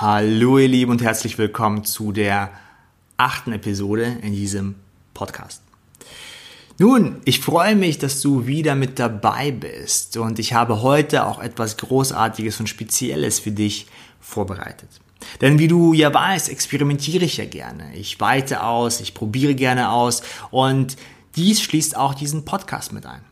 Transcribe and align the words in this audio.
Hallo 0.00 0.58
ihr 0.58 0.68
Lieben 0.68 0.92
und 0.92 1.02
herzlich 1.02 1.38
willkommen 1.38 1.84
zu 1.84 2.12
der 2.12 2.52
achten 3.16 3.50
Episode 3.50 4.18
in 4.22 4.32
diesem 4.32 4.76
Podcast. 5.12 5.60
Nun, 6.78 7.16
ich 7.24 7.40
freue 7.40 7.74
mich, 7.74 7.98
dass 7.98 8.20
du 8.20 8.46
wieder 8.46 8.76
mit 8.76 9.00
dabei 9.00 9.50
bist 9.50 10.16
und 10.16 10.38
ich 10.38 10.52
habe 10.52 10.82
heute 10.82 11.26
auch 11.26 11.40
etwas 11.40 11.76
Großartiges 11.78 12.60
und 12.60 12.68
Spezielles 12.68 13.40
für 13.40 13.50
dich 13.50 13.88
vorbereitet. 14.20 14.88
Denn 15.40 15.58
wie 15.58 15.66
du 15.66 15.92
ja 15.94 16.14
weißt, 16.14 16.48
experimentiere 16.48 17.24
ich 17.24 17.38
ja 17.38 17.46
gerne. 17.46 17.92
Ich 17.96 18.20
weite 18.20 18.62
aus, 18.62 19.00
ich 19.00 19.14
probiere 19.14 19.56
gerne 19.56 19.90
aus 19.90 20.22
und 20.52 20.94
dies 21.34 21.60
schließt 21.60 21.96
auch 21.96 22.14
diesen 22.14 22.44
Podcast 22.44 22.92
mit 22.92 23.04
ein. 23.04 23.22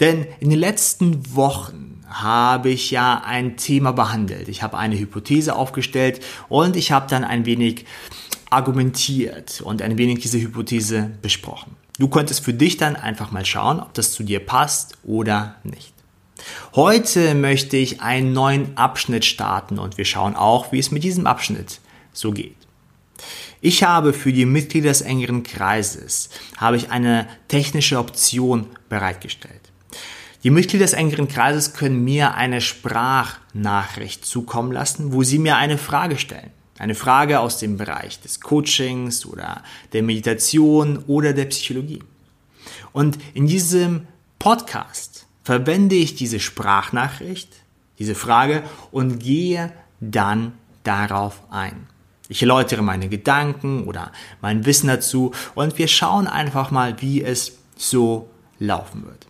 Denn 0.00 0.26
in 0.40 0.50
den 0.50 0.58
letzten 0.58 1.34
Wochen 1.34 2.04
habe 2.08 2.70
ich 2.70 2.90
ja 2.90 3.22
ein 3.24 3.56
Thema 3.56 3.92
behandelt. 3.92 4.48
Ich 4.48 4.62
habe 4.62 4.78
eine 4.78 4.98
Hypothese 4.98 5.54
aufgestellt 5.54 6.24
und 6.48 6.76
ich 6.76 6.92
habe 6.92 7.08
dann 7.08 7.24
ein 7.24 7.44
wenig 7.44 7.84
argumentiert 8.50 9.60
und 9.60 9.82
ein 9.82 9.98
wenig 9.98 10.20
diese 10.20 10.40
Hypothese 10.40 11.10
besprochen. 11.20 11.76
Du 11.98 12.08
könntest 12.08 12.44
für 12.44 12.54
dich 12.54 12.76
dann 12.76 12.96
einfach 12.96 13.30
mal 13.30 13.44
schauen, 13.44 13.80
ob 13.80 13.92
das 13.94 14.12
zu 14.12 14.22
dir 14.22 14.40
passt 14.40 14.96
oder 15.02 15.56
nicht. 15.64 15.92
Heute 16.74 17.34
möchte 17.34 17.76
ich 17.76 18.00
einen 18.00 18.32
neuen 18.32 18.76
Abschnitt 18.78 19.24
starten 19.24 19.78
und 19.78 19.98
wir 19.98 20.04
schauen 20.04 20.36
auch, 20.36 20.72
wie 20.72 20.78
es 20.78 20.92
mit 20.92 21.02
diesem 21.02 21.26
Abschnitt 21.26 21.80
so 22.12 22.30
geht. 22.30 22.56
Ich 23.60 23.82
habe 23.82 24.12
für 24.12 24.32
die 24.32 24.46
Mitglieder 24.46 24.90
des 24.90 25.00
engeren 25.00 25.42
Kreises 25.42 26.30
habe 26.56 26.76
ich 26.76 26.90
eine 26.90 27.26
technische 27.48 27.98
Option 27.98 28.66
bereitgestellt. 28.88 29.67
Die 30.44 30.50
Mitglieder 30.50 30.84
des 30.84 30.92
engeren 30.92 31.26
Kreises 31.26 31.74
können 31.74 32.04
mir 32.04 32.34
eine 32.34 32.60
Sprachnachricht 32.60 34.24
zukommen 34.24 34.70
lassen, 34.70 35.12
wo 35.12 35.24
sie 35.24 35.38
mir 35.40 35.56
eine 35.56 35.78
Frage 35.78 36.16
stellen. 36.16 36.50
Eine 36.78 36.94
Frage 36.94 37.40
aus 37.40 37.58
dem 37.58 37.76
Bereich 37.76 38.20
des 38.20 38.40
Coachings 38.40 39.26
oder 39.26 39.64
der 39.92 40.04
Meditation 40.04 40.98
oder 41.08 41.32
der 41.32 41.46
Psychologie. 41.46 42.04
Und 42.92 43.18
in 43.34 43.48
diesem 43.48 44.06
Podcast 44.38 45.26
verwende 45.42 45.96
ich 45.96 46.14
diese 46.14 46.38
Sprachnachricht, 46.38 47.48
diese 47.98 48.14
Frage 48.14 48.62
und 48.92 49.18
gehe 49.18 49.72
dann 49.98 50.52
darauf 50.84 51.42
ein. 51.50 51.88
Ich 52.28 52.42
erläutere 52.42 52.82
meine 52.82 53.08
Gedanken 53.08 53.88
oder 53.88 54.12
mein 54.40 54.66
Wissen 54.66 54.86
dazu 54.86 55.32
und 55.56 55.78
wir 55.78 55.88
schauen 55.88 56.28
einfach 56.28 56.70
mal, 56.70 57.02
wie 57.02 57.24
es 57.24 57.58
so 57.76 58.30
laufen 58.60 59.04
wird. 59.04 59.27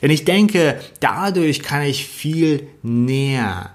Denn 0.00 0.10
ich 0.10 0.24
denke, 0.24 0.80
dadurch 1.00 1.62
kann 1.62 1.82
ich 1.82 2.06
viel 2.06 2.68
näher 2.82 3.70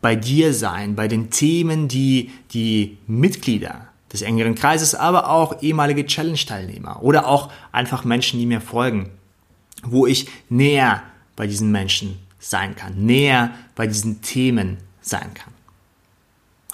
bei 0.00 0.16
dir 0.16 0.52
sein, 0.52 0.96
bei 0.96 1.08
den 1.08 1.30
Themen, 1.30 1.88
die 1.88 2.30
die 2.52 2.98
Mitglieder 3.06 3.88
des 4.12 4.22
engeren 4.22 4.54
Kreises, 4.54 4.94
aber 4.94 5.30
auch 5.30 5.62
ehemalige 5.62 6.04
Challenge-Teilnehmer 6.04 7.02
oder 7.02 7.26
auch 7.26 7.50
einfach 7.70 8.04
Menschen, 8.04 8.38
die 8.38 8.46
mir 8.46 8.60
folgen, 8.60 9.10
wo 9.82 10.06
ich 10.06 10.28
näher 10.48 11.02
bei 11.36 11.46
diesen 11.46 11.72
Menschen 11.72 12.18
sein 12.38 12.76
kann, 12.76 13.06
näher 13.06 13.52
bei 13.74 13.86
diesen 13.86 14.20
Themen 14.20 14.78
sein 15.00 15.32
kann. 15.34 15.54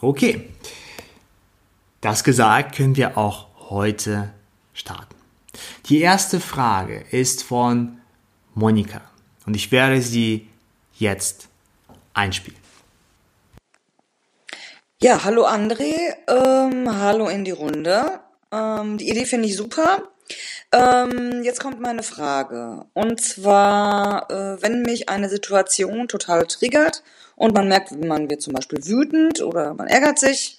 Okay, 0.01 0.49
das 2.01 2.25
gesagt, 2.25 2.77
können 2.77 2.97
wir 2.97 3.19
auch 3.19 3.47
heute 3.71 4.31
starten. 4.73 5.15
Die 5.87 6.01
erste 6.01 6.41
Frage 6.41 7.05
ist 7.11 7.43
von 7.43 7.98
Monika. 8.59 9.01
Und 9.47 9.55
ich 9.55 9.71
werde 9.71 10.03
sie 10.03 10.49
jetzt 10.95 11.49
einspielen. 12.13 12.59
Ja, 15.01 15.23
hallo 15.23 15.47
André, 15.47 15.95
ähm, 16.27 16.91
hallo 17.01 17.29
in 17.29 17.45
die 17.45 17.53
Runde. 17.53 18.19
Ähm, 18.51 18.99
die 18.99 19.09
Idee 19.09 19.27
finde 19.27 19.47
ich 19.47 19.57
super. 19.57 20.03
Ähm, 20.73 21.45
jetzt 21.45 21.61
kommt 21.61 21.81
meine 21.81 22.03
Frage. 22.03 22.85
Und 22.95 23.21
zwar, 23.21 24.29
äh, 24.29 24.61
wenn 24.61 24.83
mich 24.83 25.09
eine 25.09 25.29
Situation 25.29 26.09
total 26.09 26.47
triggert 26.47 27.05
und 27.37 27.55
man 27.55 27.69
merkt, 27.69 27.93
man 27.93 28.29
wird 28.29 28.43
zum 28.43 28.55
Beispiel 28.55 28.85
wütend 28.85 29.41
oder 29.41 29.73
man 29.75 29.87
ärgert 29.87 30.19
sich, 30.19 30.59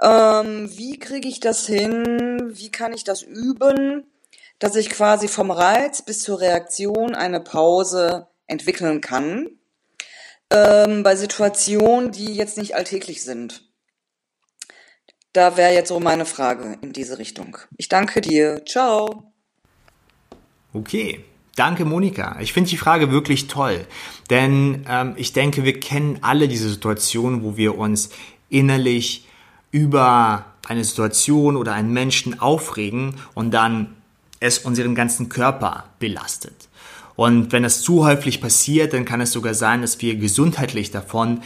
ähm, 0.00 0.70
wie 0.74 0.98
kriege 0.98 1.28
ich 1.28 1.40
das 1.40 1.66
hin? 1.66 2.50
Wie 2.54 2.70
kann 2.70 2.94
ich 2.94 3.04
das 3.04 3.22
üben? 3.22 4.04
Dass 4.60 4.76
ich 4.76 4.90
quasi 4.90 5.26
vom 5.26 5.50
Reiz 5.50 6.02
bis 6.02 6.20
zur 6.20 6.40
Reaktion 6.40 7.16
eine 7.16 7.40
Pause 7.40 8.28
entwickeln 8.46 9.00
kann, 9.00 9.48
ähm, 10.50 11.02
bei 11.02 11.16
Situationen, 11.16 12.12
die 12.12 12.34
jetzt 12.34 12.58
nicht 12.58 12.76
alltäglich 12.76 13.24
sind. 13.24 13.64
Da 15.32 15.56
wäre 15.56 15.72
jetzt 15.72 15.88
so 15.88 15.98
meine 15.98 16.26
Frage 16.26 16.78
in 16.82 16.92
diese 16.92 17.18
Richtung. 17.18 17.56
Ich 17.76 17.88
danke 17.88 18.20
dir. 18.20 18.64
Ciao. 18.66 19.32
Okay. 20.72 21.24
Danke, 21.56 21.84
Monika. 21.84 22.38
Ich 22.40 22.52
finde 22.52 22.70
die 22.70 22.76
Frage 22.76 23.10
wirklich 23.10 23.48
toll, 23.48 23.86
denn 24.30 24.86
ähm, 24.88 25.14
ich 25.16 25.32
denke, 25.32 25.64
wir 25.64 25.78
kennen 25.78 26.18
alle 26.22 26.48
diese 26.48 26.70
Situation, 26.70 27.42
wo 27.42 27.56
wir 27.56 27.76
uns 27.76 28.10
innerlich 28.48 29.26
über 29.70 30.46
eine 30.66 30.84
Situation 30.84 31.56
oder 31.56 31.74
einen 31.74 31.92
Menschen 31.92 32.40
aufregen 32.40 33.16
und 33.34 33.50
dann 33.52 33.99
es 34.40 34.58
unseren 34.58 34.94
ganzen 34.94 35.28
Körper 35.28 35.84
belastet. 35.98 36.68
Und 37.14 37.52
wenn 37.52 37.64
es 37.64 37.82
zu 37.82 38.04
häufig 38.04 38.40
passiert, 38.40 38.94
dann 38.94 39.04
kann 39.04 39.20
es 39.20 39.32
sogar 39.32 39.54
sein, 39.54 39.82
dass 39.82 40.00
wir 40.00 40.16
gesundheitlich 40.16 40.90
davon 40.90 41.42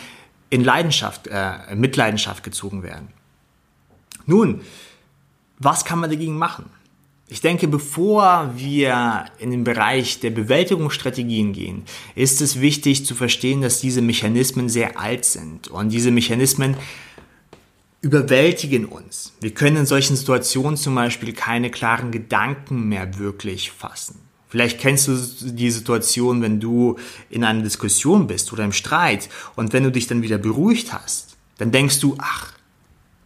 in 0.50 0.62
Leidenschaft, 0.62 1.26
äh, 1.26 1.74
Mitleidenschaft 1.74 2.44
gezogen 2.44 2.84
werden. 2.84 3.08
Nun, 4.26 4.60
was 5.58 5.84
kann 5.84 5.98
man 5.98 6.10
dagegen 6.10 6.36
machen? 6.36 6.66
Ich 7.26 7.40
denke, 7.40 7.66
bevor 7.66 8.52
wir 8.54 9.24
in 9.38 9.50
den 9.50 9.64
Bereich 9.64 10.20
der 10.20 10.30
Bewältigungsstrategien 10.30 11.52
gehen, 11.52 11.84
ist 12.14 12.40
es 12.40 12.60
wichtig 12.60 13.06
zu 13.06 13.14
verstehen, 13.14 13.62
dass 13.62 13.80
diese 13.80 14.02
Mechanismen 14.02 14.68
sehr 14.68 15.00
alt 15.00 15.24
sind 15.24 15.68
und 15.68 15.88
diese 15.88 16.10
Mechanismen 16.10 16.76
überwältigen 18.04 18.84
uns. 18.84 19.32
Wir 19.40 19.54
können 19.54 19.78
in 19.78 19.86
solchen 19.86 20.14
Situationen 20.14 20.76
zum 20.76 20.94
Beispiel 20.94 21.32
keine 21.32 21.70
klaren 21.70 22.12
Gedanken 22.12 22.88
mehr 22.88 23.18
wirklich 23.18 23.70
fassen. 23.70 24.20
Vielleicht 24.48 24.78
kennst 24.78 25.08
du 25.08 25.16
die 25.16 25.70
Situation, 25.70 26.42
wenn 26.42 26.60
du 26.60 26.96
in 27.30 27.42
einer 27.42 27.62
Diskussion 27.62 28.26
bist 28.26 28.52
oder 28.52 28.62
im 28.64 28.72
Streit 28.72 29.28
und 29.56 29.72
wenn 29.72 29.82
du 29.82 29.90
dich 29.90 30.06
dann 30.06 30.22
wieder 30.22 30.38
beruhigt 30.38 30.92
hast, 30.92 31.36
dann 31.58 31.72
denkst 31.72 31.98
du, 32.00 32.16
ach, 32.18 32.52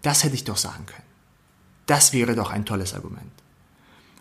das 0.03 0.22
hätte 0.22 0.37
ich 0.37 0.44
doch 0.44 0.56
sagen 0.56 0.87
können. 0.87 1.03
Das 1.87 2.12
wäre 2.12 2.34
doch 2.34 2.50
ein 2.50 2.65
tolles 2.65 2.94
Argument. 2.94 3.33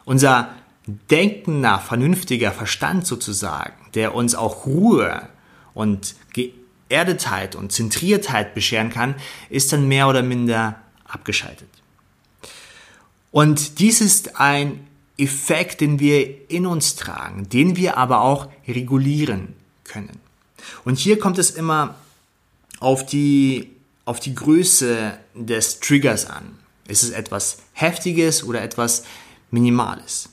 Unser 0.05 0.49
denkender, 0.87 1.79
vernünftiger 1.79 2.51
Verstand 2.51 3.05
sozusagen, 3.05 3.75
der 3.93 4.15
uns 4.15 4.35
auch 4.35 4.65
Ruhe 4.65 5.29
und 5.73 6.15
Erdetheit 6.89 7.55
und 7.55 7.71
Zentriertheit 7.71 8.53
bescheren 8.53 8.89
kann, 8.89 9.15
ist 9.49 9.73
dann 9.73 9.87
mehr 9.87 10.07
oder 10.07 10.23
minder 10.23 10.81
abgeschaltet. 11.05 11.69
Und 13.31 13.79
dies 13.79 14.01
ist 14.01 14.39
ein 14.39 14.87
Effekt, 15.17 15.81
den 15.81 15.99
wir 15.99 16.49
in 16.49 16.65
uns 16.65 16.95
tragen, 16.95 17.49
den 17.49 17.75
wir 17.75 17.97
aber 17.97 18.21
auch 18.21 18.47
regulieren 18.67 19.53
können. 19.83 20.19
Und 20.85 20.97
hier 20.97 21.19
kommt 21.19 21.37
es 21.37 21.49
immer 21.49 21.95
auf 22.79 23.05
die, 23.05 23.71
auf 24.05 24.19
die 24.19 24.35
Größe 24.35 25.17
des 25.33 25.79
Triggers 25.79 26.25
an. 26.29 26.57
Ist 26.87 27.03
es 27.03 27.09
etwas 27.09 27.59
Heftiges 27.73 28.43
oder 28.43 28.61
etwas 28.61 29.03
Minimales? 29.51 30.29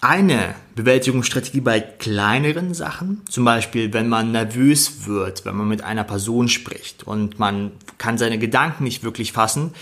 Eine 0.00 0.54
Bewältigungsstrategie 0.76 1.60
bei 1.60 1.80
kleineren 1.80 2.72
Sachen, 2.72 3.22
zum 3.28 3.44
Beispiel 3.44 3.92
wenn 3.92 4.08
man 4.08 4.32
nervös 4.32 5.06
wird, 5.06 5.44
wenn 5.44 5.56
man 5.56 5.68
mit 5.68 5.82
einer 5.82 6.04
Person 6.04 6.48
spricht 6.48 7.02
und 7.02 7.38
man 7.38 7.72
kann 7.98 8.18
seine 8.18 8.38
Gedanken 8.38 8.84
nicht 8.84 9.02
wirklich 9.02 9.32
fassen, 9.32 9.74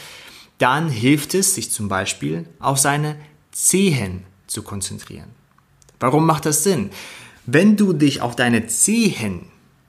dann 0.58 0.88
hilft 0.88 1.34
es, 1.34 1.54
sich 1.54 1.70
zum 1.70 1.88
Beispiel 1.88 2.46
auf 2.60 2.78
seine 2.78 3.16
Zehen 3.52 4.24
zu 4.46 4.62
konzentrieren. 4.62 5.30
Warum 6.00 6.24
macht 6.26 6.46
das 6.46 6.64
Sinn? 6.64 6.90
Wenn 7.44 7.76
du 7.76 7.92
dich 7.92 8.22
auf 8.22 8.36
deine 8.36 8.66
Zehen, 8.66 9.46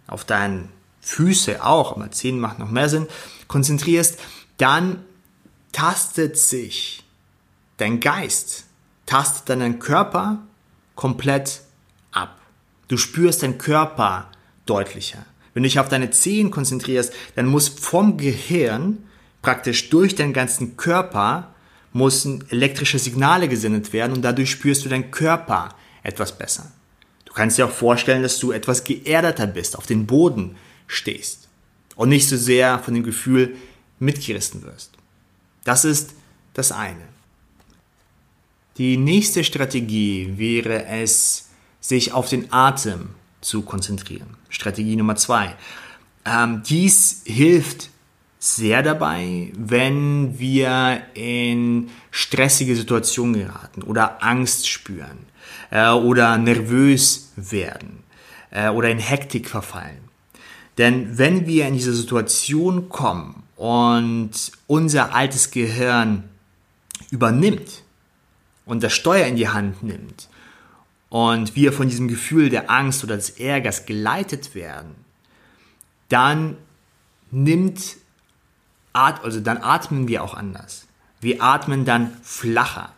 auf 0.07 0.25
deine 0.25 0.67
Füße 1.01 1.63
auch, 1.63 1.95
aber 1.95 2.11
Zehen 2.11 2.39
macht 2.39 2.59
noch 2.59 2.69
mehr 2.69 2.89
Sinn, 2.89 3.07
konzentrierst, 3.47 4.19
dann 4.57 5.03
tastet 5.71 6.37
sich 6.37 7.03
dein 7.77 7.99
Geist 7.99 8.66
tastet 9.07 9.49
deinen 9.49 9.79
Körper 9.79 10.43
komplett 10.93 11.61
ab. 12.11 12.39
Du 12.87 12.97
spürst 12.97 13.41
deinen 13.41 13.57
Körper 13.57 14.29
deutlicher. 14.67 15.25
Wenn 15.53 15.63
du 15.63 15.69
dich 15.69 15.79
auf 15.79 15.89
deine 15.89 16.11
Zehen 16.11 16.51
konzentrierst, 16.51 17.11
dann 17.35 17.47
muss 17.47 17.67
vom 17.67 18.17
Gehirn 18.17 18.99
praktisch 19.41 19.89
durch 19.89 20.13
deinen 20.13 20.33
ganzen 20.33 20.77
Körper 20.77 21.55
müssen 21.93 22.43
elektrische 22.49 22.99
Signale 22.99 23.47
gesendet 23.47 23.91
werden 23.91 24.13
und 24.13 24.21
dadurch 24.21 24.51
spürst 24.51 24.85
du 24.85 24.89
deinen 24.89 25.09
Körper 25.09 25.69
etwas 26.03 26.37
besser. 26.37 26.71
Du 27.25 27.33
kannst 27.33 27.57
dir 27.57 27.65
auch 27.65 27.71
vorstellen, 27.71 28.21
dass 28.21 28.39
du 28.39 28.51
etwas 28.51 28.83
geerdeter 28.83 29.47
bist, 29.47 29.77
auf 29.77 29.87
den 29.87 30.05
Boden 30.05 30.57
stehst. 30.85 31.47
und 31.95 32.09
nicht 32.09 32.29
so 32.29 32.37
sehr 32.37 32.77
von 32.77 32.93
dem 32.93 33.03
Gefühl 33.03 33.55
mitgerissen 33.97 34.61
wirst. 34.63 34.91
Das 35.63 35.83
ist 35.83 36.13
das 36.53 36.71
eine. 36.71 37.16
Die 38.77 38.97
nächste 38.97 39.43
Strategie 39.43 40.33
wäre 40.37 40.85
es, 40.85 41.49
sich 41.79 42.11
auf 42.11 42.29
den 42.29 42.51
Atem 42.53 43.09
zu 43.41 43.63
konzentrieren. 43.63 44.37
Strategie 44.49 44.95
Nummer 44.95 45.15
zwei. 45.15 45.55
Ähm, 46.25 46.61
dies 46.67 47.21
hilft 47.25 47.89
sehr 48.39 48.83
dabei, 48.83 49.51
wenn 49.57 50.37
wir 50.37 51.01
in 51.15 51.89
stressige 52.11 52.75
Situationen 52.75 53.33
geraten 53.33 53.81
oder 53.81 54.23
Angst 54.23 54.69
spüren 54.69 55.25
äh, 55.71 55.89
oder 55.89 56.37
nervös 56.37 57.31
werden 57.35 58.03
äh, 58.51 58.69
oder 58.69 58.89
in 58.89 58.99
Hektik 58.99 59.49
verfallen. 59.49 60.07
Denn 60.77 61.17
wenn 61.17 61.47
wir 61.47 61.67
in 61.67 61.73
diese 61.73 61.93
Situation 61.93 62.89
kommen 62.89 63.43
und 63.55 64.51
unser 64.67 65.15
altes 65.15 65.49
Gehirn 65.49 66.25
übernimmt 67.09 67.83
und 68.67 68.83
das 68.83 68.93
Steuer 68.93 69.25
in 69.25 69.37
die 69.37 69.49
Hand 69.49 69.81
nimmt 69.81 70.29
und 71.09 71.55
wir 71.55 71.73
von 71.73 71.89
diesem 71.89 72.07
Gefühl 72.07 72.49
der 72.49 72.69
Angst 72.69 73.03
oder 73.03 73.15
des 73.15 73.31
Ärgers 73.31 73.85
geleitet 73.85 74.53
werden, 74.53 74.93
dann 76.09 76.57
nimmt, 77.31 77.97
also 78.93 79.39
dann 79.39 79.57
atmen 79.57 80.07
wir 80.07 80.23
auch 80.23 80.33
anders. 80.33 80.85
Wir 81.19 81.41
atmen 81.41 81.85
dann 81.85 82.15
flacher. 82.21 82.93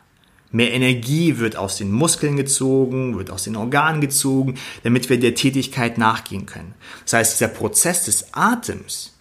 Mehr 0.52 0.74
Energie 0.74 1.38
wird 1.38 1.56
aus 1.56 1.78
den 1.78 1.92
Muskeln 1.92 2.36
gezogen, 2.36 3.16
wird 3.18 3.30
aus 3.30 3.44
den 3.44 3.56
Organen 3.56 4.02
gezogen, 4.02 4.56
damit 4.82 5.08
wir 5.10 5.20
der 5.20 5.36
Tätigkeit 5.36 6.00
nachgehen 6.00 6.48
können. 6.48 6.74
Das 7.04 7.14
heißt, 7.14 7.40
dieser 7.40 7.52
Prozess 7.52 8.06
des 8.06 8.34
Atems, 8.34 9.14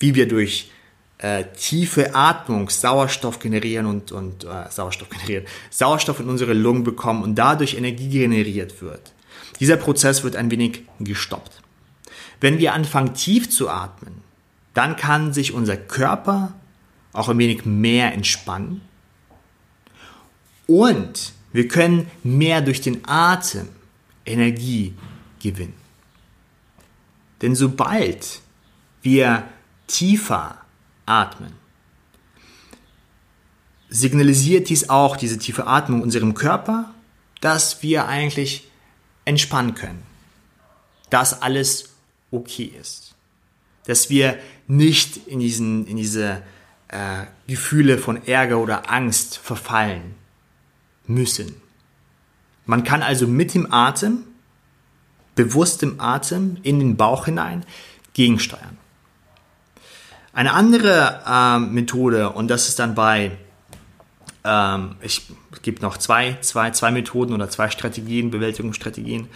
wie 0.00 0.16
wir 0.16 0.26
durch 0.26 0.70
äh, 1.18 1.44
tiefe 1.56 2.14
Atmung 2.14 2.68
Sauerstoff 2.68 3.38
generieren 3.38 3.86
und, 3.86 4.12
und 4.12 4.44
äh, 4.44 4.70
Sauerstoff 4.70 5.08
generieren, 5.08 5.44
Sauerstoff 5.70 6.20
in 6.20 6.28
unsere 6.28 6.52
Lungen 6.52 6.84
bekommen 6.84 7.22
und 7.22 7.34
dadurch 7.34 7.74
Energie 7.74 8.08
generiert 8.08 8.82
wird. 8.82 9.12
Dieser 9.60 9.76
Prozess 9.76 10.24
wird 10.24 10.36
ein 10.36 10.50
wenig 10.50 10.82
gestoppt. 11.00 11.62
Wenn 12.40 12.58
wir 12.58 12.74
anfangen 12.74 13.14
tief 13.14 13.48
zu 13.48 13.70
atmen, 13.70 14.22
dann 14.74 14.96
kann 14.96 15.32
sich 15.32 15.54
unser 15.54 15.76
Körper 15.76 16.52
auch 17.14 17.30
ein 17.30 17.38
wenig 17.38 17.64
mehr 17.64 18.12
entspannen 18.12 18.82
und 20.66 21.32
wir 21.52 21.68
können 21.68 22.10
mehr 22.22 22.60
durch 22.60 22.82
den 22.82 23.08
Atem 23.08 23.68
Energie 24.26 24.94
gewinnen. 25.40 25.72
Denn 27.40 27.54
sobald 27.54 28.40
wir 29.02 29.44
tiefer 29.86 30.58
atmen, 31.06 31.52
signalisiert 33.88 34.68
dies 34.68 34.90
auch, 34.90 35.16
diese 35.16 35.38
tiefe 35.38 35.66
Atmung 35.66 36.02
unserem 36.02 36.34
Körper, 36.34 36.92
dass 37.40 37.82
wir 37.82 38.08
eigentlich 38.08 38.68
entspannen 39.24 39.74
können. 39.74 40.02
Dass 41.10 41.42
alles 41.42 41.90
okay 42.30 42.72
ist. 42.80 43.14
Dass 43.86 44.10
wir 44.10 44.38
nicht 44.66 45.16
in, 45.28 45.38
diesen, 45.38 45.86
in 45.86 45.96
diese 45.96 46.42
äh, 46.88 47.24
Gefühle 47.46 47.98
von 47.98 48.26
Ärger 48.26 48.58
oder 48.58 48.90
Angst 48.90 49.38
verfallen, 49.38 50.14
müssen. 51.06 51.54
Man 52.64 52.82
kann 52.84 53.02
also 53.02 53.26
mit 53.26 53.54
dem 53.54 53.72
Atem, 53.72 54.24
bewusstem 55.36 56.00
Atem 56.00 56.56
in 56.62 56.80
den 56.80 56.96
Bauch 56.96 57.26
hinein 57.26 57.64
gegensteuern. 58.14 58.78
Eine 60.36 60.52
andere 60.52 61.22
ähm, 61.26 61.72
Methode, 61.72 62.28
und 62.28 62.48
das 62.48 62.68
ist 62.68 62.78
dann 62.78 62.94
bei, 62.94 63.30
ähm, 64.44 64.96
ich 65.00 65.22
gebe 65.62 65.80
noch 65.80 65.96
zwei, 65.96 66.36
zwei, 66.42 66.72
zwei 66.72 66.90
Methoden 66.90 67.32
oder 67.32 67.48
zwei 67.48 67.70
Strategien, 67.70 68.30
Bewältigungsstrategien. 68.30 69.28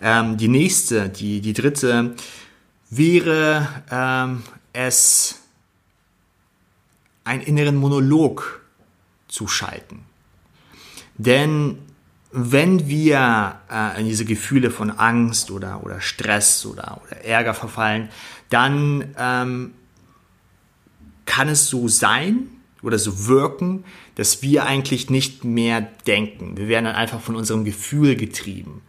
Ähm, 0.00 0.36
die 0.36 0.46
nächste, 0.46 1.08
die, 1.08 1.40
die 1.40 1.54
dritte, 1.54 2.14
wäre 2.88 3.66
ähm, 3.90 4.44
es, 4.72 5.40
einen 7.24 7.42
inneren 7.42 7.74
Monolog 7.74 8.60
zu 9.26 9.48
schalten. 9.48 10.04
Denn 11.18 11.78
wenn 12.30 12.86
wir 12.86 13.58
äh, 13.68 14.00
in 14.00 14.06
diese 14.06 14.24
Gefühle 14.24 14.70
von 14.70 14.92
Angst 14.92 15.50
oder, 15.50 15.82
oder 15.82 16.00
Stress 16.00 16.64
oder, 16.64 17.00
oder 17.04 17.24
Ärger 17.24 17.54
verfallen, 17.54 18.08
dann 18.50 19.16
ähm, 19.18 19.74
kann 21.26 21.48
es 21.48 21.68
so 21.68 21.88
sein 21.88 22.48
oder 22.82 22.98
so 22.98 23.26
wirken, 23.26 23.84
dass 24.14 24.42
wir 24.42 24.66
eigentlich 24.66 25.10
nicht 25.10 25.44
mehr 25.44 25.80
denken. 26.06 26.56
Wir 26.56 26.68
werden 26.68 26.84
dann 26.84 26.94
einfach 26.94 27.20
von 27.20 27.36
unserem 27.36 27.64
Gefühl 27.64 28.16
getrieben. 28.16 28.82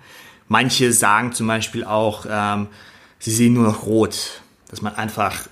Manche 0.48 0.92
sagen 0.92 1.34
zum 1.34 1.48
Beispiel 1.48 1.84
auch, 1.84 2.26
ähm, 2.30 2.68
sie 3.20 3.32
sehen 3.32 3.54
nur 3.54 3.64
noch 3.64 3.86
rot, 3.86 4.42
dass 4.70 4.82
man 4.82 4.96
einfach 4.96 5.48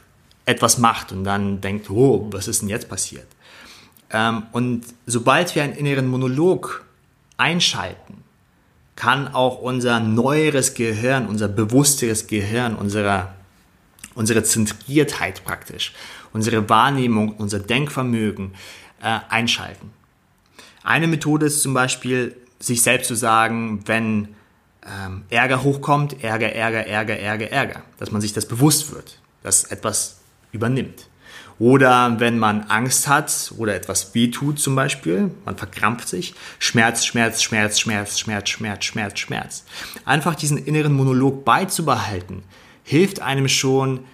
etwas 0.45 0.77
macht 0.77 1.11
und 1.11 1.23
dann 1.23 1.61
denkt, 1.61 1.89
oh, 1.89 2.27
was 2.31 2.47
ist 2.47 2.61
denn 2.61 2.69
jetzt 2.69 2.89
passiert? 2.89 3.27
Ähm, 4.11 4.43
und 4.51 4.83
sobald 5.05 5.55
wir 5.55 5.63
einen 5.63 5.73
inneren 5.73 6.07
Monolog 6.07 6.85
einschalten, 7.37 8.23
kann 8.95 9.33
auch 9.33 9.59
unser 9.59 9.99
neueres 9.99 10.75
Gehirn, 10.75 11.27
unser 11.27 11.47
bewussteres 11.47 12.27
Gehirn, 12.27 12.75
unsere, 12.75 13.29
unsere 14.13 14.43
Zentriertheit 14.43 15.43
praktisch, 15.43 15.93
unsere 16.33 16.67
Wahrnehmung, 16.69 17.35
unser 17.37 17.59
Denkvermögen 17.59 18.53
äh, 19.01 19.19
einschalten. 19.29 19.91
Eine 20.83 21.07
Methode 21.07 21.45
ist 21.45 21.61
zum 21.61 21.73
Beispiel, 21.73 22.35
sich 22.59 22.81
selbst 22.81 23.07
zu 23.07 23.15
sagen, 23.15 23.81
wenn 23.85 24.29
ähm, 24.85 25.23
Ärger 25.29 25.63
hochkommt, 25.63 26.23
Ärger, 26.23 26.51
Ärger, 26.53 26.85
Ärger, 26.85 27.17
Ärger, 27.19 27.51
Ärger, 27.51 27.81
dass 27.97 28.11
man 28.11 28.21
sich 28.21 28.33
das 28.33 28.47
bewusst 28.47 28.93
wird, 28.93 29.19
dass 29.43 29.65
etwas 29.65 30.17
übernimmt. 30.51 31.07
Oder 31.59 32.19
wenn 32.19 32.39
man 32.39 32.63
Angst 32.63 33.07
hat 33.07 33.53
oder 33.57 33.75
etwas 33.75 34.15
wehtut 34.15 34.59
zum 34.59 34.75
Beispiel, 34.75 35.31
man 35.45 35.55
verkrampft 35.55 36.07
sich, 36.07 36.33
Schmerz, 36.59 37.05
Schmerz, 37.05 37.43
Schmerz, 37.43 37.79
Schmerz, 37.79 38.19
Schmerz, 38.19 38.49
Schmerz, 38.49 38.83
Schmerz, 38.85 39.19
Schmerz. 39.19 39.63
Einfach 40.03 40.35
diesen 40.35 40.57
inneren 40.57 40.93
Monolog 40.93 41.45
beizubehalten, 41.45 42.43
hilft 42.83 43.21
einem 43.21 43.47
schon, 43.47 44.05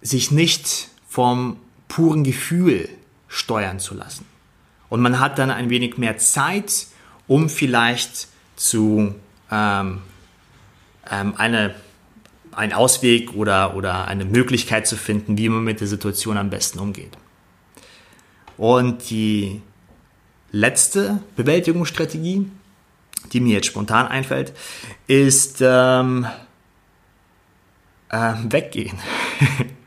sich 0.00 0.30
nicht 0.30 0.88
vom 1.08 1.58
puren 1.88 2.24
Gefühl 2.24 2.88
steuern 3.28 3.78
zu 3.78 3.94
lassen. 3.94 4.24
Und 4.88 5.00
man 5.00 5.20
hat 5.20 5.38
dann 5.38 5.50
ein 5.50 5.70
wenig 5.70 5.98
mehr 5.98 6.18
Zeit, 6.18 6.86
um 7.26 7.48
vielleicht 7.48 8.28
zu 8.56 9.14
ähm, 9.50 10.00
ähm, 11.10 11.34
eine 11.36 11.74
einen 12.58 12.72
Ausweg 12.72 13.34
oder, 13.34 13.76
oder 13.76 14.08
eine 14.08 14.24
Möglichkeit 14.24 14.88
zu 14.88 14.96
finden, 14.96 15.38
wie 15.38 15.48
man 15.48 15.62
mit 15.62 15.80
der 15.80 15.86
Situation 15.86 16.36
am 16.36 16.50
besten 16.50 16.80
umgeht. 16.80 17.16
Und 18.56 19.10
die 19.10 19.62
letzte 20.50 21.22
Bewältigungsstrategie, 21.36 22.50
die 23.32 23.40
mir 23.40 23.54
jetzt 23.54 23.68
spontan 23.68 24.08
einfällt, 24.08 24.52
ist 25.06 25.58
ähm, 25.60 26.26
äh, 28.08 28.34
weggehen. 28.48 28.98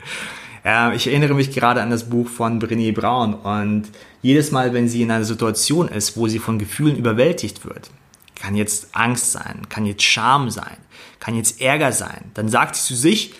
ja, 0.64 0.94
ich 0.94 1.08
erinnere 1.08 1.34
mich 1.34 1.52
gerade 1.52 1.82
an 1.82 1.90
das 1.90 2.10
Buch 2.10 2.28
von 2.28 2.62
Brené 2.62 2.94
Brown 2.94 3.34
und 3.34 3.90
jedes 4.22 4.52
Mal, 4.52 4.74
wenn 4.74 4.88
sie 4.88 5.02
in 5.02 5.12
einer 5.12 5.26
Situation 5.26 5.88
ist, 5.88 6.16
wo 6.18 6.28
sie 6.28 6.40
von 6.40 6.60
Gefühlen 6.60 6.96
überwältigt 6.96 7.66
wird, 7.66 7.90
kann 8.36 8.56
jetzt 8.56 8.90
Angst 8.94 9.32
sein, 9.32 9.68
kann 9.70 9.86
jetzt 9.86 10.04
Scham 10.04 10.50
sein, 10.50 10.78
kann 11.20 11.36
jetzt 11.36 11.62
Ärger 11.62 11.92
sein. 11.92 12.32
Dann 12.34 12.50
sagt 12.50 12.76
sie 12.76 12.88
zu 12.88 12.96
sich, 12.96 13.34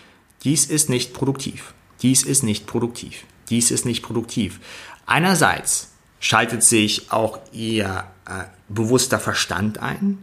dies 0.44 0.66
ist 0.66 0.90
nicht 0.90 1.14
produktiv, 1.14 1.74
dies 2.02 2.24
ist 2.24 2.44
nicht 2.44 2.66
produktiv, 2.66 3.26
dies 3.50 3.70
ist 3.70 3.86
nicht 3.86 4.02
produktiv. 4.02 4.60
Einerseits 5.06 5.92
schaltet 6.20 6.64
sich 6.64 7.12
auch 7.12 7.40
ihr 7.52 8.06
äh, 8.26 8.44
bewusster 8.70 9.20
Verstand 9.20 9.80
ein, 9.80 10.20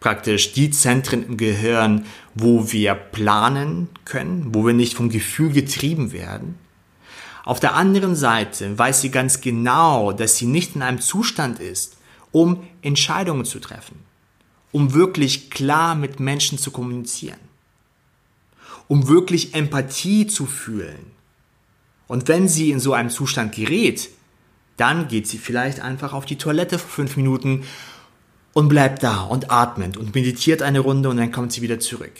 praktisch 0.00 0.52
die 0.52 0.70
Zentren 0.70 1.24
im 1.24 1.36
Gehirn, 1.36 2.06
wo 2.34 2.72
wir 2.72 2.94
planen 2.94 3.88
können, 4.04 4.54
wo 4.54 4.66
wir 4.66 4.74
nicht 4.74 4.94
vom 4.94 5.08
Gefühl 5.08 5.52
getrieben 5.52 6.12
werden. 6.12 6.56
Auf 7.44 7.60
der 7.60 7.74
anderen 7.74 8.14
Seite 8.14 8.78
weiß 8.78 9.00
sie 9.00 9.10
ganz 9.10 9.40
genau, 9.40 10.12
dass 10.12 10.36
sie 10.36 10.46
nicht 10.46 10.76
in 10.76 10.82
einem 10.82 11.00
Zustand 11.00 11.58
ist, 11.58 11.96
um 12.32 12.64
Entscheidungen 12.82 13.44
zu 13.44 13.58
treffen, 13.58 13.98
um 14.72 14.94
wirklich 14.94 15.50
klar 15.50 15.94
mit 15.94 16.20
Menschen 16.20 16.58
zu 16.58 16.70
kommunizieren, 16.70 17.40
um 18.88 19.08
wirklich 19.08 19.54
Empathie 19.54 20.26
zu 20.26 20.46
fühlen. 20.46 21.10
Und 22.06 22.28
wenn 22.28 22.48
sie 22.48 22.70
in 22.70 22.80
so 22.80 22.92
einem 22.92 23.10
Zustand 23.10 23.54
gerät, 23.54 24.10
dann 24.76 25.08
geht 25.08 25.26
sie 25.26 25.38
vielleicht 25.38 25.80
einfach 25.80 26.12
auf 26.12 26.24
die 26.24 26.38
Toilette 26.38 26.78
für 26.78 26.88
fünf 26.88 27.16
Minuten 27.16 27.64
und 28.52 28.68
bleibt 28.68 29.02
da 29.02 29.22
und 29.22 29.50
atmet 29.50 29.96
und 29.96 30.14
meditiert 30.14 30.62
eine 30.62 30.80
Runde 30.80 31.08
und 31.08 31.16
dann 31.16 31.32
kommt 31.32 31.52
sie 31.52 31.62
wieder 31.62 31.80
zurück. 31.80 32.12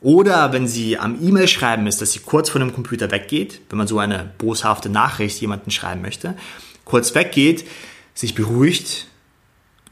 Oder 0.00 0.52
wenn 0.52 0.68
sie 0.68 0.98
am 0.98 1.20
E-Mail 1.22 1.48
schreiben 1.48 1.86
ist, 1.86 2.00
dass 2.00 2.12
sie 2.12 2.20
kurz 2.20 2.50
von 2.50 2.60
dem 2.60 2.74
Computer 2.74 3.10
weggeht, 3.10 3.60
wenn 3.70 3.78
man 3.78 3.86
so 3.86 3.98
eine 3.98 4.30
boshafte 4.38 4.88
Nachricht 4.88 5.40
jemanden 5.40 5.70
schreiben 5.70 6.02
möchte, 6.02 6.36
kurz 6.84 7.14
weggeht, 7.14 7.66
sich 8.14 8.34
beruhigt, 8.34 9.08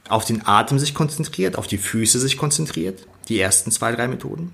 auf 0.09 0.25
den 0.25 0.47
Atem 0.47 0.79
sich 0.79 0.95
konzentriert, 0.95 1.57
auf 1.57 1.67
die 1.67 1.79
Füße 1.79 2.19
sich 2.19 2.37
konzentriert, 2.37 3.07
die 3.29 3.41
ersten 3.41 3.71
zwei, 3.71 3.93
drei 3.93 4.07
Methoden, 4.07 4.53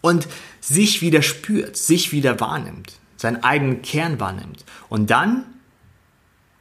und 0.00 0.26
sich 0.60 1.00
wieder 1.00 1.22
spürt, 1.22 1.76
sich 1.76 2.12
wieder 2.12 2.40
wahrnimmt, 2.40 2.98
seinen 3.16 3.42
eigenen 3.42 3.82
Kern 3.82 4.20
wahrnimmt. 4.20 4.64
Und 4.88 5.10
dann, 5.10 5.46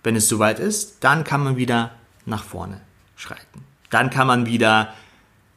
wenn 0.04 0.16
es 0.16 0.30
soweit 0.30 0.60
ist, 0.60 0.98
dann 1.02 1.24
kann 1.24 1.44
man 1.44 1.58
wieder 1.58 1.92
nach 2.26 2.44
vorne 2.44 2.82
schreiten. 3.16 3.64
Dann 3.90 4.10
kann 4.10 4.28
man 4.28 4.46
wieder 4.46 4.94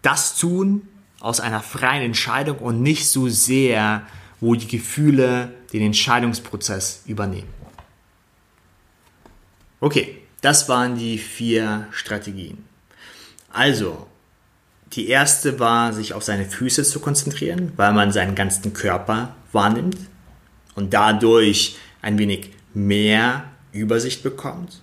das 0.03 0.37
tun 0.39 0.89
aus 1.21 1.41
einer 1.41 1.61
freien 1.61 2.03
Entscheidung 2.03 2.59
und 2.59 2.83
nicht 2.83 3.09
so 3.09 3.29
sehr, 3.29 4.03
wo 4.41 4.55
die 4.55 4.69
Gefühle 4.69 5.55
den 5.73 5.83
Entscheidungsprozess 5.83 7.03
übernehmen. 7.07 7.49
Okay, 9.81 10.23
das 10.41 10.69
waren 10.69 10.97
die 10.97 11.19
vier 11.19 11.89
Strategien. 11.91 12.65
Also, 13.53 14.07
die 14.93 15.09
erste 15.09 15.59
war, 15.59 15.93
sich 15.93 16.13
auf 16.13 16.23
seine 16.23 16.45
Füße 16.45 16.85
zu 16.85 17.01
konzentrieren, 17.01 17.73
weil 17.77 17.93
man 17.93 18.13
seinen 18.13 18.35
ganzen 18.35 18.73
Körper 18.73 19.35
wahrnimmt 19.53 19.97
und 20.75 20.95
dadurch 20.95 21.77
ein 22.03 22.19
wenig 22.19 22.51
mehr 22.75 23.45
Übersicht 23.73 24.23
bekommt. 24.23 24.81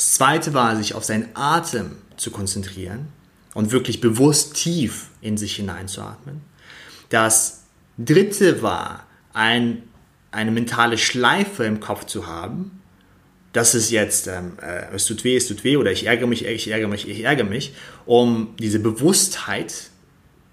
Das 0.00 0.14
zweite 0.14 0.54
war, 0.54 0.76
sich 0.76 0.94
auf 0.94 1.04
seinen 1.04 1.28
Atem 1.34 1.90
zu 2.16 2.30
konzentrieren 2.30 3.08
und 3.52 3.70
wirklich 3.70 4.00
bewusst 4.00 4.54
tief 4.54 5.08
in 5.20 5.36
sich 5.36 5.56
hineinzuatmen. 5.56 6.40
Das 7.10 7.64
dritte 7.98 8.62
war, 8.62 9.06
ein, 9.34 9.82
eine 10.30 10.52
mentale 10.52 10.96
Schleife 10.96 11.64
im 11.64 11.80
Kopf 11.80 12.06
zu 12.06 12.26
haben, 12.26 12.80
das 13.52 13.74
ist 13.74 13.90
jetzt, 13.90 14.26
ähm, 14.26 14.52
äh, 14.62 14.86
es 14.94 15.04
tut 15.04 15.22
weh, 15.22 15.36
es 15.36 15.46
tut 15.46 15.64
weh 15.64 15.76
oder 15.76 15.92
ich 15.92 16.06
ärgere 16.06 16.26
mich, 16.26 16.46
ich 16.46 16.68
ärgere 16.68 16.88
mich, 16.88 17.06
ich 17.06 17.24
ärgere 17.24 17.44
mich, 17.44 17.74
um 18.06 18.54
diese 18.58 18.78
Bewusstheit 18.78 19.90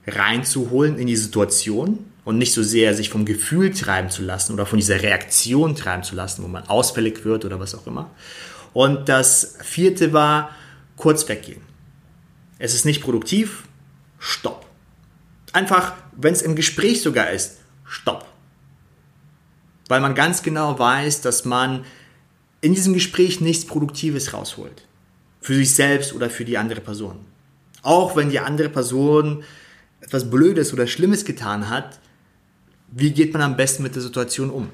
reinzuholen 0.06 1.00
in 1.00 1.08
die 1.08 1.16
Situation 1.16 2.00
und 2.26 2.38
nicht 2.38 2.52
so 2.52 2.64
sehr 2.64 2.94
sich 2.94 3.10
vom 3.10 3.24
Gefühl 3.24 3.72
treiben 3.72 4.10
zu 4.10 4.24
lassen 4.24 4.52
oder 4.52 4.66
von 4.66 4.78
dieser 4.78 5.02
Reaktion 5.02 5.78
treiben 5.78 6.04
zu 6.04 6.16
lassen, 6.16 6.44
wo 6.44 6.50
man 6.50 6.68
ausfällig 6.68 7.24
wird 7.24 7.46
oder 7.46 7.62
was 7.62 7.76
auch 7.76 7.88
immer. 7.88 8.12
Und 8.78 9.10
das 9.10 9.58
vierte 9.64 10.14
war 10.14 10.52
kurz 10.98 11.28
weggehen. 11.28 11.64
Es 12.60 12.76
ist 12.76 12.86
nicht 12.86 13.02
produktiv, 13.02 13.64
stopp. 14.20 14.68
Einfach, 15.52 15.94
wenn 16.16 16.34
es 16.34 16.44
im 16.44 16.56
Gespräch 16.56 17.02
sogar 17.02 17.32
ist, 17.32 17.58
stopp. 17.86 18.28
Weil 19.88 20.00
man 20.00 20.14
ganz 20.14 20.44
genau 20.44 20.78
weiß, 20.78 21.22
dass 21.22 21.44
man 21.44 21.86
in 22.62 22.76
diesem 22.76 22.94
Gespräch 22.94 23.42
nichts 23.42 23.66
Produktives 23.66 24.32
rausholt. 24.32 24.86
Für 25.42 25.56
sich 25.56 25.74
selbst 25.74 26.14
oder 26.14 26.30
für 26.30 26.46
die 26.46 26.60
andere 26.60 26.82
Person. 26.82 27.26
Auch 27.82 28.16
wenn 28.16 28.30
die 28.30 28.42
andere 28.42 28.70
Person 28.70 29.44
etwas 30.02 30.30
Blödes 30.30 30.72
oder 30.72 30.86
Schlimmes 30.86 31.26
getan 31.26 31.72
hat, 31.72 32.00
wie 32.92 33.10
geht 33.10 33.34
man 33.34 33.42
am 33.42 33.58
besten 33.58 33.82
mit 33.82 33.96
der 33.96 34.04
Situation 34.04 34.52
um? 34.52 34.70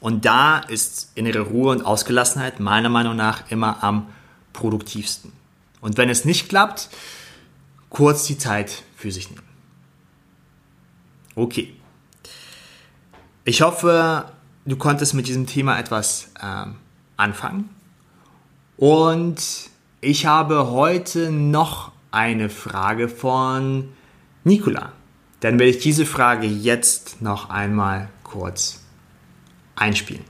Und 0.00 0.24
da 0.24 0.58
ist 0.58 1.10
innere 1.14 1.40
Ruhe 1.40 1.72
und 1.72 1.84
Ausgelassenheit 1.84 2.60
meiner 2.60 2.88
Meinung 2.88 3.16
nach 3.16 3.50
immer 3.50 3.82
am 3.82 4.08
produktivsten. 4.52 5.32
Und 5.80 5.96
wenn 5.96 6.08
es 6.08 6.24
nicht 6.24 6.48
klappt, 6.48 6.88
kurz 7.90 8.26
die 8.26 8.38
Zeit 8.38 8.82
für 8.96 9.10
sich 9.10 9.30
nehmen. 9.30 9.42
Okay. 11.34 11.74
Ich 13.44 13.62
hoffe, 13.62 14.32
du 14.64 14.76
konntest 14.76 15.14
mit 15.14 15.28
diesem 15.28 15.46
Thema 15.46 15.78
etwas 15.78 16.30
ähm, 16.42 16.76
anfangen. 17.16 17.70
Und 18.76 19.70
ich 20.00 20.26
habe 20.26 20.70
heute 20.70 21.30
noch 21.30 21.92
eine 22.10 22.50
Frage 22.50 23.08
von 23.08 23.92
Nicola. 24.44 24.92
Dann 25.40 25.58
werde 25.58 25.70
ich 25.70 25.78
diese 25.78 26.06
Frage 26.06 26.46
jetzt 26.46 27.22
noch 27.22 27.50
einmal 27.50 28.08
kurz 28.22 28.85
einspielen. 29.76 30.24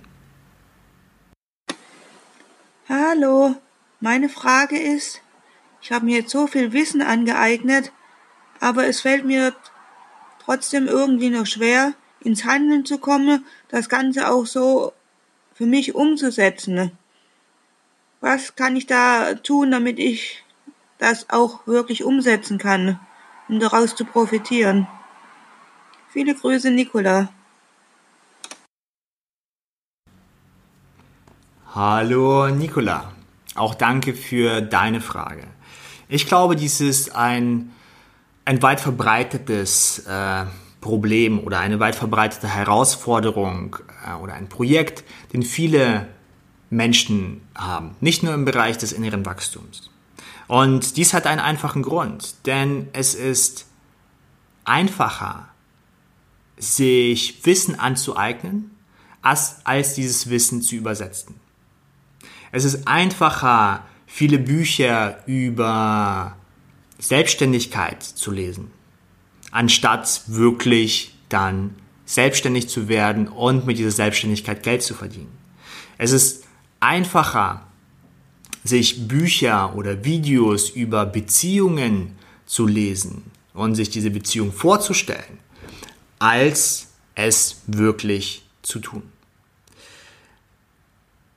Hallo, 2.88 3.56
meine 4.00 4.28
Frage 4.28 4.78
ist, 4.78 5.22
ich 5.80 5.92
habe 5.92 6.04
mir 6.04 6.18
jetzt 6.18 6.30
so 6.30 6.46
viel 6.46 6.72
Wissen 6.72 7.02
angeeignet, 7.02 7.92
aber 8.60 8.86
es 8.86 9.00
fällt 9.00 9.24
mir 9.24 9.54
trotzdem 10.44 10.86
irgendwie 10.86 11.30
noch 11.30 11.46
schwer, 11.46 11.94
ins 12.20 12.44
Handeln 12.44 12.84
zu 12.84 12.98
kommen, 12.98 13.44
das 13.68 13.88
Ganze 13.88 14.30
auch 14.30 14.46
so 14.46 14.92
für 15.54 15.66
mich 15.66 15.94
umzusetzen. 15.94 16.92
Was 18.20 18.56
kann 18.56 18.76
ich 18.76 18.86
da 18.86 19.34
tun, 19.34 19.70
damit 19.70 19.98
ich 19.98 20.44
das 20.98 21.30
auch 21.30 21.66
wirklich 21.66 22.04
umsetzen 22.04 22.58
kann, 22.58 22.98
um 23.48 23.60
daraus 23.60 23.94
zu 23.94 24.04
profitieren? 24.04 24.88
Viele 26.10 26.34
Grüße, 26.34 26.70
Nicola. 26.70 27.28
Hallo, 31.76 32.48
Nicola. 32.48 33.12
Auch 33.54 33.74
danke 33.74 34.14
für 34.14 34.62
deine 34.62 35.02
Frage. 35.02 35.46
Ich 36.08 36.26
glaube, 36.26 36.56
dies 36.56 36.80
ist 36.80 37.14
ein, 37.14 37.70
ein 38.46 38.62
weit 38.62 38.80
verbreitetes 38.80 39.98
äh, 40.06 40.46
Problem 40.80 41.38
oder 41.38 41.58
eine 41.58 41.78
weit 41.78 41.94
verbreitete 41.94 42.48
Herausforderung 42.48 43.76
äh, 44.06 44.14
oder 44.14 44.32
ein 44.32 44.48
Projekt, 44.48 45.04
den 45.34 45.42
viele 45.42 46.08
Menschen 46.70 47.42
haben, 47.54 47.94
nicht 48.00 48.22
nur 48.22 48.32
im 48.32 48.46
Bereich 48.46 48.78
des 48.78 48.92
inneren 48.92 49.26
Wachstums. 49.26 49.90
Und 50.48 50.96
dies 50.96 51.12
hat 51.12 51.26
einen 51.26 51.42
einfachen 51.42 51.82
Grund, 51.82 52.46
denn 52.46 52.88
es 52.94 53.14
ist 53.14 53.66
einfacher, 54.64 55.50
sich 56.56 57.44
Wissen 57.44 57.78
anzueignen, 57.78 58.70
als, 59.20 59.56
als 59.64 59.92
dieses 59.92 60.30
Wissen 60.30 60.62
zu 60.62 60.74
übersetzen. 60.74 61.38
Es 62.56 62.64
ist 62.64 62.88
einfacher, 62.88 63.84
viele 64.06 64.38
Bücher 64.38 65.22
über 65.26 66.36
Selbstständigkeit 66.98 68.02
zu 68.02 68.30
lesen 68.30 68.70
anstatt 69.56 70.22
wirklich 70.26 71.14
dann 71.30 71.74
selbstständig 72.04 72.68
zu 72.68 72.88
werden 72.88 73.26
und 73.26 73.66
mit 73.66 73.78
dieser 73.78 73.90
Selbstständigkeit 73.90 74.62
Geld 74.62 74.82
zu 74.82 74.92
verdienen. 74.92 75.32
Es 75.96 76.12
ist 76.12 76.44
einfacher, 76.78 77.66
sich 78.64 79.08
Bücher 79.08 79.74
oder 79.74 80.04
Videos 80.04 80.68
über 80.68 81.06
Beziehungen 81.06 82.18
zu 82.44 82.66
lesen 82.66 83.22
und 83.54 83.74
sich 83.76 83.88
diese 83.88 84.10
Beziehung 84.10 84.52
vorzustellen, 84.52 85.38
als 86.18 86.88
es 87.14 87.62
wirklich 87.66 88.44
zu 88.62 88.78
tun. 88.80 89.02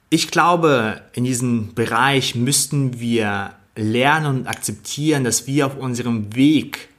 Ich 0.10 0.32
glaube, 0.32 1.02
in 1.14 1.24
diesem 1.24 1.76
Bereich 1.76 2.36
müssten 2.36 3.00
wir 3.00 3.54
lernen 3.76 4.40
und 4.40 4.48
akzeptieren, 4.48 5.24
dass 5.24 5.46
wir 5.48 5.68
auf 5.68 5.78
unserem 5.78 6.36
Weg 6.36 6.90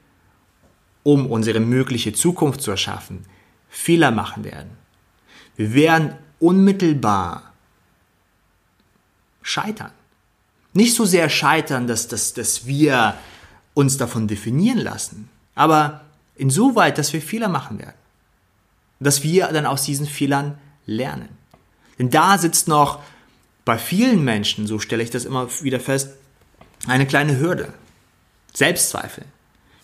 um 1.02 1.26
unsere 1.26 1.60
mögliche 1.60 2.12
Zukunft 2.12 2.60
zu 2.60 2.70
erschaffen, 2.70 3.24
Fehler 3.68 4.10
machen 4.10 4.44
werden. 4.44 4.70
Wir 5.56 5.74
werden 5.74 6.14
unmittelbar 6.38 7.52
scheitern. 9.42 9.92
Nicht 10.72 10.94
so 10.94 11.04
sehr 11.04 11.28
scheitern, 11.28 11.86
dass, 11.86 12.06
dass, 12.08 12.34
dass 12.34 12.66
wir 12.66 13.14
uns 13.74 13.96
davon 13.96 14.28
definieren 14.28 14.78
lassen, 14.78 15.28
aber 15.54 16.02
insoweit, 16.36 16.98
dass 16.98 17.12
wir 17.12 17.22
Fehler 17.22 17.48
machen 17.48 17.78
werden. 17.78 17.94
Dass 19.00 19.22
wir 19.22 19.48
dann 19.48 19.66
aus 19.66 19.84
diesen 19.84 20.06
Fehlern 20.06 20.58
lernen. 20.86 21.39
Denn 22.00 22.08
da 22.08 22.38
sitzt 22.38 22.66
noch 22.66 23.02
bei 23.66 23.76
vielen 23.76 24.24
Menschen, 24.24 24.66
so 24.66 24.78
stelle 24.78 25.02
ich 25.02 25.10
das 25.10 25.26
immer 25.26 25.48
wieder 25.62 25.78
fest, 25.78 26.14
eine 26.86 27.06
kleine 27.06 27.38
Hürde. 27.38 27.74
Selbstzweifel. 28.54 29.26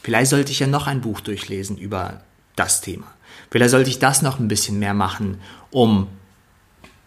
Vielleicht 0.03 0.31
sollte 0.31 0.51
ich 0.51 0.61
ja 0.61 0.67
noch 0.67 0.87
ein 0.87 1.03
Buch 1.03 1.21
durchlesen 1.21 1.77
über 1.77 2.23
das 2.57 2.81
Thema. 2.81 3.07
Vielleicht 3.51 3.71
sollte 3.71 3.91
ich 3.91 3.99
das 3.99 4.23
noch 4.23 4.39
ein 4.39 4.49
bisschen 4.49 4.79
mehr 4.79 4.95
machen, 4.95 5.43
um 5.71 6.09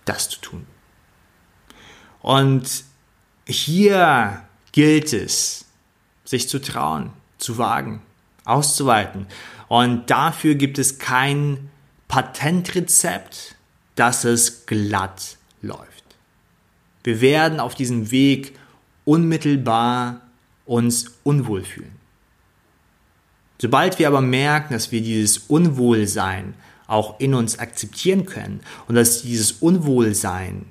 das 0.05 0.29
zu 0.29 0.41
tun. 0.41 0.67
Und 2.21 2.83
hier 3.47 4.43
gilt 4.73 5.11
es, 5.11 5.65
sich 6.23 6.47
zu 6.47 6.61
trauen, 6.61 7.13
zu 7.39 7.57
wagen, 7.57 8.03
auszuweiten. 8.45 9.25
Und 9.69 10.11
dafür 10.11 10.53
gibt 10.53 10.77
es 10.77 10.99
kein 10.99 11.71
Patentrezept, 12.07 13.55
dass 13.99 14.23
es 14.23 14.65
glatt 14.65 15.37
läuft. 15.61 16.05
Wir 17.03 17.19
werden 17.19 17.59
auf 17.59 17.75
diesem 17.75 18.11
Weg 18.11 18.57
unmittelbar 19.03 20.21
uns 20.65 21.11
unwohl 21.23 21.63
fühlen. 21.63 21.99
Sobald 23.61 23.99
wir 23.99 24.07
aber 24.07 24.21
merken, 24.21 24.73
dass 24.73 24.93
wir 24.93 25.01
dieses 25.01 25.39
Unwohlsein 25.39 26.53
auch 26.87 27.19
in 27.19 27.33
uns 27.33 27.59
akzeptieren 27.59 28.25
können 28.25 28.61
und 28.87 28.95
dass 28.95 29.21
dieses 29.21 29.51
Unwohlsein, 29.51 30.65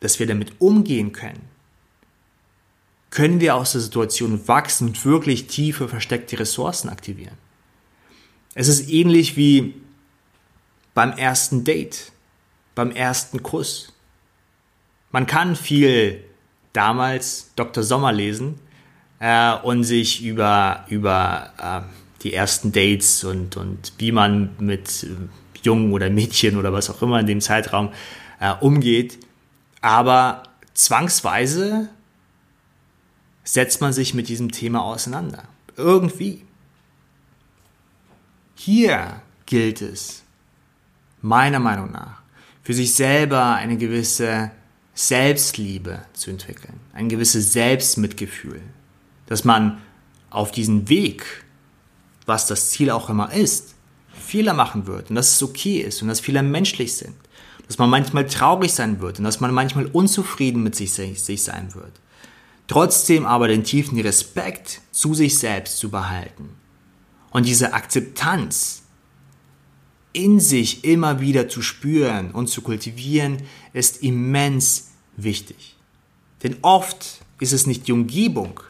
dass 0.00 0.18
wir 0.18 0.26
damit 0.26 0.60
umgehen 0.60 1.12
können, 1.12 1.42
können 3.10 3.40
wir 3.40 3.54
aus 3.54 3.72
der 3.72 3.82
Situation 3.82 4.48
wachsen 4.48 4.88
und 4.88 5.04
wirklich 5.04 5.46
tiefe 5.46 5.88
versteckte 5.88 6.40
Ressourcen 6.40 6.88
aktivieren. 6.88 7.36
Es 8.54 8.66
ist 8.66 8.90
ähnlich 8.90 9.36
wie 9.36 9.74
beim 10.94 11.12
ersten 11.12 11.64
Date, 11.64 12.12
beim 12.74 12.90
ersten 12.90 13.42
Kuss. 13.42 13.92
Man 15.10 15.26
kann 15.26 15.56
viel 15.56 16.24
damals 16.72 17.52
Dr. 17.56 17.82
Sommer 17.82 18.12
lesen 18.12 18.58
äh, 19.18 19.54
und 19.54 19.84
sich 19.84 20.24
über, 20.24 20.84
über 20.88 21.52
äh, 21.58 22.22
die 22.22 22.34
ersten 22.34 22.72
Dates 22.72 23.24
und, 23.24 23.56
und 23.56 23.92
wie 23.98 24.12
man 24.12 24.54
mit 24.58 25.04
äh, 25.04 25.08
Jungen 25.62 25.92
oder 25.92 26.10
Mädchen 26.10 26.56
oder 26.56 26.72
was 26.72 26.90
auch 26.90 27.02
immer 27.02 27.20
in 27.20 27.26
dem 27.26 27.40
Zeitraum 27.40 27.92
äh, 28.40 28.52
umgeht. 28.60 29.18
Aber 29.80 30.44
zwangsweise 30.74 31.88
setzt 33.44 33.80
man 33.80 33.92
sich 33.92 34.14
mit 34.14 34.28
diesem 34.28 34.50
Thema 34.50 34.82
auseinander. 34.82 35.44
Irgendwie. 35.76 36.44
Hier 38.54 39.22
gilt 39.46 39.82
es, 39.82 40.21
meiner 41.22 41.60
Meinung 41.60 41.92
nach, 41.92 42.20
für 42.62 42.74
sich 42.74 42.94
selber 42.94 43.54
eine 43.54 43.76
gewisse 43.76 44.50
Selbstliebe 44.94 46.02
zu 46.12 46.30
entwickeln, 46.30 46.78
ein 46.92 47.08
gewisses 47.08 47.52
Selbstmitgefühl, 47.52 48.60
dass 49.26 49.44
man 49.44 49.80
auf 50.30 50.50
diesen 50.50 50.88
Weg, 50.88 51.24
was 52.26 52.46
das 52.46 52.70
Ziel 52.70 52.90
auch 52.90 53.08
immer 53.08 53.32
ist, 53.32 53.74
Fehler 54.12 54.54
machen 54.54 54.86
wird 54.86 55.10
und 55.10 55.16
dass 55.16 55.34
es 55.34 55.42
okay 55.42 55.78
ist 55.78 56.02
und 56.02 56.08
dass 56.08 56.20
Fehler 56.20 56.42
menschlich 56.42 56.94
sind, 56.94 57.14
dass 57.66 57.78
man 57.78 57.90
manchmal 57.90 58.26
traurig 58.26 58.72
sein 58.72 59.00
wird 59.00 59.18
und 59.18 59.24
dass 59.24 59.40
man 59.40 59.52
manchmal 59.52 59.86
unzufrieden 59.86 60.62
mit 60.62 60.74
sich, 60.74 60.92
sich 60.92 61.42
sein 61.42 61.74
wird. 61.74 61.92
Trotzdem 62.66 63.26
aber 63.26 63.48
den 63.48 63.64
tiefen 63.64 63.98
Respekt 64.00 64.80
zu 64.92 65.14
sich 65.14 65.38
selbst 65.38 65.78
zu 65.78 65.90
behalten 65.90 66.50
und 67.30 67.46
diese 67.46 67.72
Akzeptanz 67.72 68.81
in 70.12 70.40
sich 70.40 70.84
immer 70.84 71.20
wieder 71.20 71.48
zu 71.48 71.62
spüren 71.62 72.32
und 72.32 72.48
zu 72.48 72.62
kultivieren, 72.62 73.38
ist 73.72 74.02
immens 74.02 74.90
wichtig. 75.16 75.76
Denn 76.42 76.56
oft 76.62 77.20
ist 77.40 77.52
es 77.52 77.66
nicht 77.66 77.86
die 77.88 77.92
Umgebung 77.92 78.60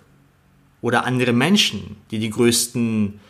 oder 0.80 1.04
andere 1.04 1.32
Menschen, 1.32 1.96
die 2.10 2.18
die 2.18 2.30
größten 2.30 3.20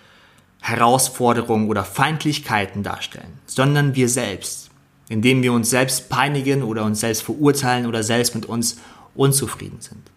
Herausforderungen 0.61 1.69
oder 1.69 1.85
Feindlichkeiten 1.85 2.83
darstellen, 2.83 3.39
sondern 3.47 3.95
wir 3.95 4.09
selbst, 4.09 4.71
indem 5.09 5.43
wir 5.43 5.53
uns 5.53 5.71
selbst 5.71 6.09
peinigen 6.09 6.63
oder 6.63 6.85
uns 6.85 7.01
selbst 7.01 7.23
verurteilen 7.23 7.87
oder 7.87 8.03
selbst 8.03 8.35
mit 8.35 8.47
uns 8.47 8.79
unzufrieden 9.15 9.81
sind. 9.81 10.11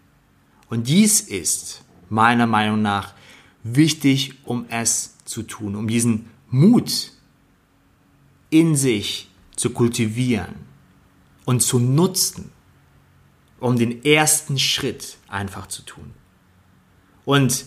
Und 0.68 0.88
dies 0.88 1.20
ist 1.20 1.82
meiner 2.08 2.46
Meinung 2.46 2.82
nach 2.82 3.14
wichtig, 3.62 4.34
um 4.44 4.66
es 4.68 5.16
zu 5.24 5.42
tun, 5.42 5.76
um 5.76 5.88
diesen 5.88 6.30
Mut 6.50 7.12
in 8.50 8.76
sich 8.76 9.28
zu 9.54 9.70
kultivieren 9.70 10.54
und 11.44 11.60
zu 11.60 11.78
nutzen, 11.78 12.52
um 13.60 13.78
den 13.78 14.04
ersten 14.04 14.58
Schritt 14.58 15.16
einfach 15.28 15.66
zu 15.66 15.82
tun. 15.82 16.12
Und 17.24 17.64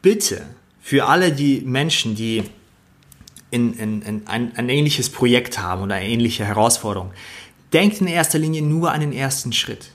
bitte 0.00 0.46
für 0.80 1.06
alle 1.06 1.32
die 1.32 1.60
Menschen, 1.60 2.14
die 2.14 2.42
in, 3.50 3.74
in, 3.74 4.02
in 4.02 4.26
ein, 4.26 4.56
ein 4.56 4.68
ähnliches 4.68 5.10
Projekt 5.10 5.58
haben 5.58 5.82
oder 5.82 5.96
eine 5.96 6.08
ähnliche 6.08 6.44
Herausforderung, 6.44 7.12
denkt 7.72 8.00
in 8.00 8.06
erster 8.06 8.38
Linie 8.38 8.62
nur 8.62 8.92
an 8.92 9.00
den 9.00 9.12
ersten 9.12 9.52
Schritt. 9.52 9.90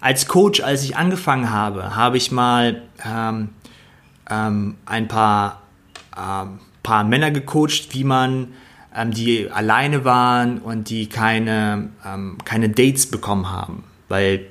Als 0.00 0.26
Coach, 0.28 0.60
als 0.60 0.82
ich 0.84 0.96
angefangen 0.96 1.50
habe, 1.50 1.96
habe 1.96 2.16
ich 2.16 2.30
mal 2.30 2.82
ähm, 3.04 3.50
ähm, 4.28 4.76
ein 4.84 5.08
paar, 5.08 5.62
ähm, 6.16 6.58
paar 6.82 7.04
Männer 7.04 7.30
gecoacht, 7.30 7.94
wie 7.94 8.04
man 8.04 8.48
ähm, 8.94 9.10
die 9.10 9.50
alleine 9.50 10.04
waren 10.04 10.58
und 10.58 10.88
die 10.88 11.08
keine, 11.08 11.90
ähm, 12.04 12.38
keine 12.44 12.68
Dates 12.68 13.10
bekommen 13.10 13.50
haben, 13.50 13.84
weil 14.08 14.46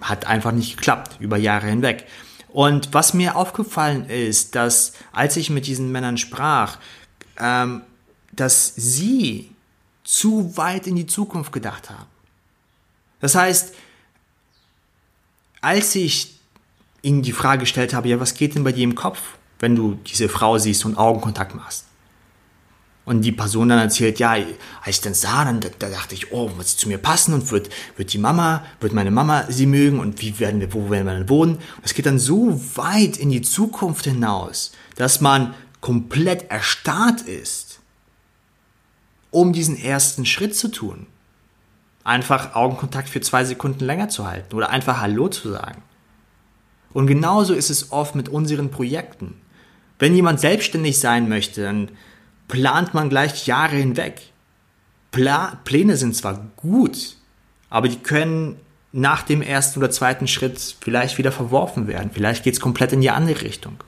hat 0.00 0.26
einfach 0.26 0.52
nicht 0.52 0.76
geklappt 0.76 1.16
über 1.20 1.36
Jahre 1.36 1.68
hinweg. 1.68 2.06
Und 2.48 2.92
was 2.92 3.14
mir 3.14 3.36
aufgefallen 3.36 4.06
ist, 4.06 4.54
dass 4.54 4.92
als 5.12 5.36
ich 5.36 5.48
mit 5.48 5.66
diesen 5.66 5.90
Männern 5.92 6.18
sprach, 6.18 6.78
ähm, 7.38 7.82
dass 8.32 8.74
sie 8.74 9.50
zu 10.04 10.56
weit 10.56 10.86
in 10.86 10.96
die 10.96 11.06
Zukunft 11.06 11.52
gedacht 11.52 11.90
haben. 11.90 12.06
Das 13.20 13.34
heißt, 13.34 13.74
als 15.60 15.94
ich 15.94 16.38
ihnen 17.02 17.22
die 17.22 17.32
Frage 17.32 17.60
gestellt 17.60 17.94
habe, 17.94 18.08
ja, 18.08 18.20
was 18.20 18.34
geht 18.34 18.54
denn 18.54 18.64
bei 18.64 18.72
dir 18.72 18.84
im 18.84 18.94
Kopf, 18.94 19.20
wenn 19.60 19.76
du 19.76 19.94
diese 20.06 20.28
Frau 20.28 20.58
siehst 20.58 20.84
und 20.84 20.96
Augenkontakt 20.96 21.54
machst? 21.54 21.86
Und 23.04 23.22
die 23.22 23.32
Person 23.32 23.68
dann 23.68 23.80
erzählt, 23.80 24.20
ja, 24.20 24.30
als 24.30 24.96
ich 24.96 25.00
dann 25.00 25.14
sah, 25.14 25.44
dann 25.44 25.60
da, 25.60 25.88
dachte 25.88 26.14
ich, 26.14 26.30
oh, 26.30 26.56
wird 26.56 26.68
sie 26.68 26.76
zu 26.76 26.88
mir 26.88 26.98
passen 26.98 27.34
und 27.34 27.50
wird, 27.50 27.68
wird 27.96 28.12
die 28.12 28.18
Mama, 28.18 28.64
wird 28.80 28.92
meine 28.92 29.10
Mama 29.10 29.44
sie 29.48 29.66
mögen 29.66 29.98
und 29.98 30.22
wie 30.22 30.38
werden 30.38 30.60
wir, 30.60 30.72
wo 30.72 30.88
werden 30.88 31.06
wir 31.06 31.14
dann 31.14 31.28
wohnen? 31.28 31.56
Und 31.56 31.84
es 31.84 31.94
geht 31.94 32.06
dann 32.06 32.20
so 32.20 32.60
weit 32.76 33.16
in 33.16 33.30
die 33.30 33.42
Zukunft 33.42 34.04
hinaus, 34.04 34.72
dass 34.94 35.20
man 35.20 35.54
komplett 35.80 36.48
erstarrt 36.48 37.22
ist, 37.22 37.80
um 39.32 39.52
diesen 39.52 39.76
ersten 39.76 40.24
Schritt 40.24 40.54
zu 40.54 40.68
tun. 40.68 41.06
Einfach 42.04 42.54
Augenkontakt 42.54 43.08
für 43.08 43.20
zwei 43.20 43.44
Sekunden 43.44 43.84
länger 43.84 44.10
zu 44.10 44.28
halten 44.28 44.54
oder 44.54 44.70
einfach 44.70 45.00
Hallo 45.00 45.28
zu 45.28 45.50
sagen. 45.50 45.82
Und 46.92 47.08
genauso 47.08 47.54
ist 47.54 47.70
es 47.70 47.90
oft 47.90 48.14
mit 48.14 48.28
unseren 48.28 48.70
Projekten. 48.70 49.34
Wenn 49.98 50.14
jemand 50.14 50.40
selbstständig 50.40 51.00
sein 51.00 51.28
möchte, 51.28 51.62
dann 51.62 51.90
plant 52.52 52.92
man 52.92 53.08
gleich 53.08 53.46
Jahre 53.46 53.76
hinweg. 53.76 54.20
Pla 55.10 55.58
Pläne 55.64 55.96
sind 55.96 56.14
zwar 56.14 56.50
gut, 56.56 57.16
aber 57.70 57.88
die 57.88 57.96
können 57.96 58.56
nach 58.92 59.22
dem 59.22 59.40
ersten 59.40 59.78
oder 59.78 59.90
zweiten 59.90 60.28
Schritt 60.28 60.76
vielleicht 60.82 61.16
wieder 61.16 61.32
verworfen 61.32 61.86
werden. 61.86 62.10
Vielleicht 62.12 62.44
geht 62.44 62.52
es 62.52 62.60
komplett 62.60 62.92
in 62.92 63.00
die 63.00 63.08
andere 63.08 63.40
Richtung. 63.40 63.82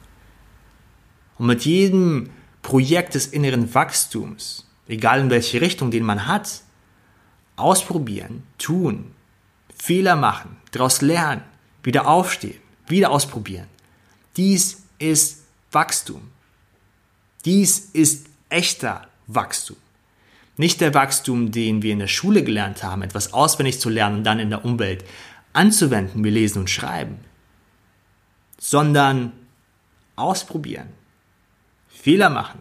Und 1.37 1.44
mit 1.48 1.66
jedem 1.66 2.31
Projekt 2.62 3.14
des 3.14 3.27
inneren 3.27 3.74
Wachstums, 3.74 4.66
egal 4.88 5.20
in 5.20 5.29
welche 5.29 5.61
Richtung 5.61 5.90
den 5.90 6.05
man 6.05 6.27
hat, 6.27 6.62
ausprobieren, 7.57 8.44
tun, 8.57 9.12
Fehler 9.77 10.16
machen, 10.16 10.57
daraus 10.70 11.03
lernen, 11.03 11.42
wieder 11.83 12.07
aufstehen, 12.07 12.62
wieder 12.87 13.11
ausprobieren. 13.11 13.66
Dies 14.38 14.85
ist 14.98 15.42
Wachstum. 15.70 16.31
Dies 17.44 17.90
ist 17.92 18.29
echter 18.55 19.09
Wachstum. 19.27 19.77
Nicht 20.57 20.81
der 20.81 20.95
Wachstum, 20.95 21.51
den 21.51 21.83
wir 21.83 21.93
in 21.93 21.99
der 21.99 22.07
Schule 22.07 22.45
gelernt 22.45 22.85
haben, 22.85 23.03
etwas 23.03 23.33
auswendig 23.33 23.81
zu 23.81 23.88
lernen 23.88 24.19
und 24.19 24.25
dann 24.25 24.38
in 24.38 24.51
der 24.51 24.64
Umwelt 24.64 25.05
anzuwenden, 25.53 26.23
wie 26.23 26.31
lesen 26.31 26.61
und 26.61 26.71
schreiben, 26.71 27.19
sondern 28.59 29.33
ausprobieren, 30.14 30.88
Fehler 31.88 32.31
machen, 32.31 32.61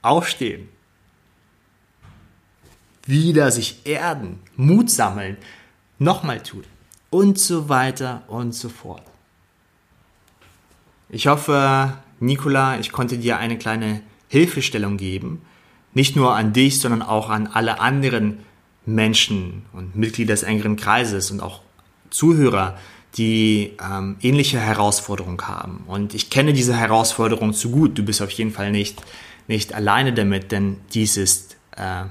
aufstehen, 0.00 0.68
wieder 3.04 3.50
sich 3.50 3.86
erden, 3.86 4.40
Mut 4.56 4.90
sammeln, 4.90 5.36
nochmal 5.98 6.42
tun 6.42 6.64
und 7.10 7.38
so 7.38 7.68
weiter 7.68 8.22
und 8.28 8.52
so 8.54 8.70
fort. 8.70 9.02
Ich 11.10 11.26
hoffe, 11.26 11.98
Nicola, 12.20 12.78
ich 12.78 12.92
konnte 12.92 13.18
dir 13.18 13.38
eine 13.38 13.58
kleine 13.58 14.02
Hilfestellung 14.28 14.96
geben, 14.96 15.42
nicht 15.94 16.16
nur 16.16 16.34
an 16.34 16.52
dich, 16.52 16.80
sondern 16.80 17.02
auch 17.02 17.30
an 17.30 17.46
alle 17.46 17.80
anderen 17.80 18.40
Menschen 18.86 19.64
und 19.72 19.96
Mitglieder 19.96 20.34
des 20.34 20.42
engeren 20.42 20.76
Kreises 20.76 21.30
und 21.30 21.40
auch 21.40 21.60
Zuhörer, 22.10 22.78
die 23.16 23.72
ähm, 23.82 24.16
ähnliche 24.20 24.60
Herausforderungen 24.60 25.40
haben. 25.46 25.84
Und 25.86 26.14
ich 26.14 26.30
kenne 26.30 26.52
diese 26.52 26.76
Herausforderung 26.76 27.52
zu 27.52 27.70
gut. 27.70 27.98
Du 27.98 28.02
bist 28.02 28.22
auf 28.22 28.30
jeden 28.30 28.50
Fall 28.50 28.70
nicht, 28.70 29.02
nicht 29.46 29.74
alleine 29.74 30.12
damit, 30.12 30.52
denn 30.52 30.76
dies 30.92 31.16
ist, 31.16 31.56
äh, 31.76 32.04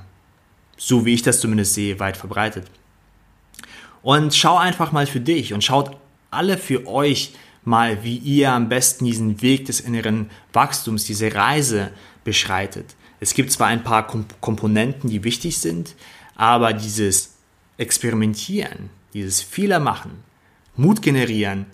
so 0.75 1.05
wie 1.05 1.13
ich 1.13 1.21
das 1.21 1.39
zumindest 1.39 1.73
sehe, 1.73 1.99
weit 1.99 2.17
verbreitet. 2.17 2.67
Und 4.01 4.35
schau 4.35 4.57
einfach 4.57 4.91
mal 4.91 5.07
für 5.07 5.19
dich 5.19 5.53
und 5.53 5.63
schaut 5.63 5.97
alle 6.31 6.57
für 6.57 6.87
euch 6.87 7.33
mal, 7.67 8.03
wie 8.03 8.17
ihr 8.17 8.51
am 8.51 8.69
besten 8.69 9.05
diesen 9.05 9.41
Weg 9.41 9.65
des 9.65 9.79
inneren 9.79 10.29
Wachstums, 10.53 11.03
diese 11.03 11.35
Reise 11.35 11.91
beschreitet. 12.23 12.95
Es 13.19 13.33
gibt 13.33 13.51
zwar 13.51 13.67
ein 13.67 13.83
paar 13.83 14.07
Komponenten, 14.07 15.09
die 15.09 15.23
wichtig 15.23 15.57
sind, 15.57 15.95
aber 16.35 16.73
dieses 16.73 17.33
Experimentieren, 17.77 18.89
dieses 19.13 19.41
Fehler 19.41 19.79
machen, 19.79 20.23
Mut 20.75 21.01
generieren 21.01 21.65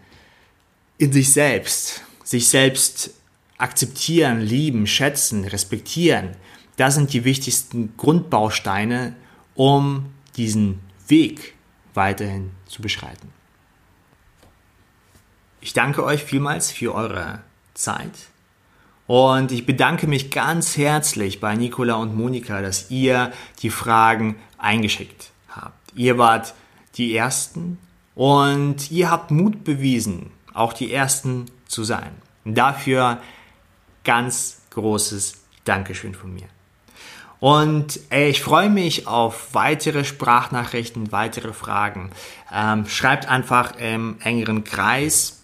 in 0.97 1.11
sich 1.11 1.33
selbst, 1.33 2.01
sich 2.23 2.47
selbst 2.47 3.11
akzeptieren, 3.57 4.41
lieben, 4.41 4.87
schätzen, 4.87 5.45
respektieren, 5.45 6.31
das 6.77 6.95
sind 6.95 7.13
die 7.13 7.23
wichtigsten 7.23 7.95
Grundbausteine, 7.97 9.15
um 9.55 10.07
diesen 10.37 10.79
Weg 11.07 11.53
weiterhin 11.93 12.51
zu 12.65 12.81
beschreiten. 12.81 13.42
Ich 15.63 15.71
danke 15.71 16.03
euch 16.03 16.21
vielmals 16.21 16.71
für 16.71 16.93
eure 16.93 17.39
Zeit 17.73 18.11
und 19.07 19.53
ich 19.53 19.65
bedanke 19.65 20.07
mich 20.07 20.29
ganz 20.29 20.75
herzlich 20.75 21.39
bei 21.39 21.55
Nicola 21.55 21.95
und 21.95 22.17
Monika, 22.17 22.61
dass 22.61 22.91
ihr 22.91 23.31
die 23.61 23.69
Fragen 23.69 24.35
eingeschickt 24.57 25.31
habt. 25.47 25.93
Ihr 25.95 26.17
wart 26.17 26.53
die 26.95 27.15
Ersten 27.15 27.77
und 28.13 28.91
ihr 28.91 29.09
habt 29.09 29.31
Mut 29.31 29.63
bewiesen, 29.63 30.31
auch 30.53 30.73
die 30.73 30.91
Ersten 30.91 31.45
zu 31.65 31.85
sein. 31.85 32.11
Dafür 32.43 33.21
ganz 34.03 34.63
großes 34.71 35.45
Dankeschön 35.63 36.13
von 36.13 36.33
mir. 36.33 36.49
Und 37.39 38.01
ich 38.11 38.41
freue 38.41 38.69
mich 38.69 39.07
auf 39.07 39.53
weitere 39.53 40.03
Sprachnachrichten, 40.03 41.13
weitere 41.13 41.53
Fragen. 41.53 42.11
Ähm, 42.53 42.85
schreibt 42.85 43.29
einfach 43.29 43.77
im 43.77 44.17
engeren 44.21 44.65
Kreis, 44.65 45.42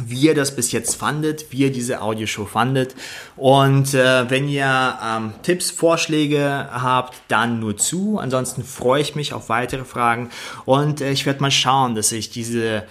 wie 0.00 0.20
ihr 0.20 0.34
das 0.34 0.56
bis 0.56 0.72
jetzt 0.72 0.96
fandet, 0.96 1.46
wie 1.50 1.58
ihr 1.58 1.72
diese 1.72 2.02
Audioshow 2.02 2.46
fandet. 2.46 2.94
Und 3.36 3.94
äh, 3.94 4.28
wenn 4.28 4.48
ihr 4.48 4.98
ähm, 5.04 5.34
Tipps, 5.42 5.70
Vorschläge 5.70 6.68
habt, 6.72 7.14
dann 7.28 7.60
nur 7.60 7.76
zu. 7.76 8.18
Ansonsten 8.18 8.64
freue 8.64 9.02
ich 9.02 9.14
mich 9.14 9.32
auf 9.32 9.48
weitere 9.48 9.84
Fragen. 9.84 10.30
Und 10.64 11.00
äh, 11.00 11.12
ich 11.12 11.26
werde 11.26 11.40
mal 11.40 11.50
schauen, 11.50 11.94
dass 11.94 12.10
ich 12.12 12.30
diese 12.30 12.84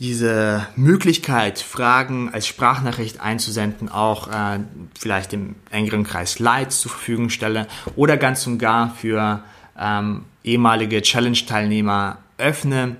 diese 0.00 0.64
Möglichkeit, 0.76 1.58
Fragen 1.58 2.32
als 2.32 2.46
Sprachnachricht 2.46 3.20
einzusenden, 3.20 3.88
auch 3.88 4.28
äh, 4.28 4.60
vielleicht 4.96 5.32
im 5.32 5.56
engeren 5.70 6.04
Kreis 6.04 6.38
Lights 6.38 6.80
zur 6.80 6.92
Verfügung 6.92 7.30
stelle 7.30 7.66
oder 7.96 8.16
ganz 8.16 8.46
und 8.46 8.58
gar 8.58 8.94
für 8.94 9.42
ähm, 9.76 10.24
ehemalige 10.44 11.02
Challenge-Teilnehmer 11.02 12.18
öffne, 12.38 12.96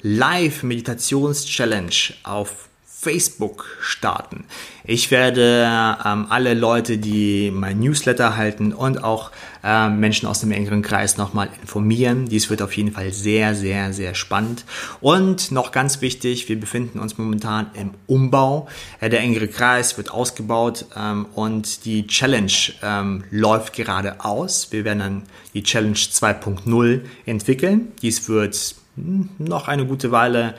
Live-Meditations-Challenge 0.02 1.90
auf 2.22 2.65
Facebook 2.98 3.66
starten. 3.80 4.44
Ich 4.82 5.10
werde 5.10 5.68
ähm, 6.04 6.26
alle 6.30 6.54
Leute, 6.54 6.96
die 6.96 7.52
mein 7.52 7.78
Newsletter 7.78 8.36
halten 8.36 8.72
und 8.72 9.04
auch 9.04 9.30
äh, 9.62 9.90
Menschen 9.90 10.26
aus 10.26 10.40
dem 10.40 10.50
engeren 10.50 10.80
Kreis 10.80 11.18
nochmal 11.18 11.50
informieren. 11.60 12.26
Dies 12.26 12.48
wird 12.48 12.62
auf 12.62 12.74
jeden 12.74 12.92
Fall 12.92 13.12
sehr, 13.12 13.54
sehr, 13.54 13.92
sehr 13.92 14.14
spannend. 14.14 14.64
Und 15.00 15.52
noch 15.52 15.72
ganz 15.72 16.00
wichtig, 16.00 16.48
wir 16.48 16.58
befinden 16.58 16.98
uns 16.98 17.18
momentan 17.18 17.70
im 17.74 17.90
Umbau. 18.06 18.66
Äh, 19.00 19.10
der 19.10 19.20
engere 19.20 19.48
Kreis 19.48 19.98
wird 19.98 20.10
ausgebaut 20.10 20.86
ähm, 20.96 21.26
und 21.34 21.84
die 21.84 22.06
Challenge 22.06 22.52
ähm, 22.82 23.24
läuft 23.30 23.74
gerade 23.74 24.24
aus. 24.24 24.72
Wir 24.72 24.84
werden 24.84 24.98
dann 24.98 25.22
die 25.52 25.62
Challenge 25.62 25.94
2.0 25.94 27.02
entwickeln. 27.26 27.92
Dies 28.00 28.26
wird 28.28 28.74
hm, 28.96 29.28
noch 29.38 29.68
eine 29.68 29.84
gute 29.84 30.10
Weile 30.10 30.54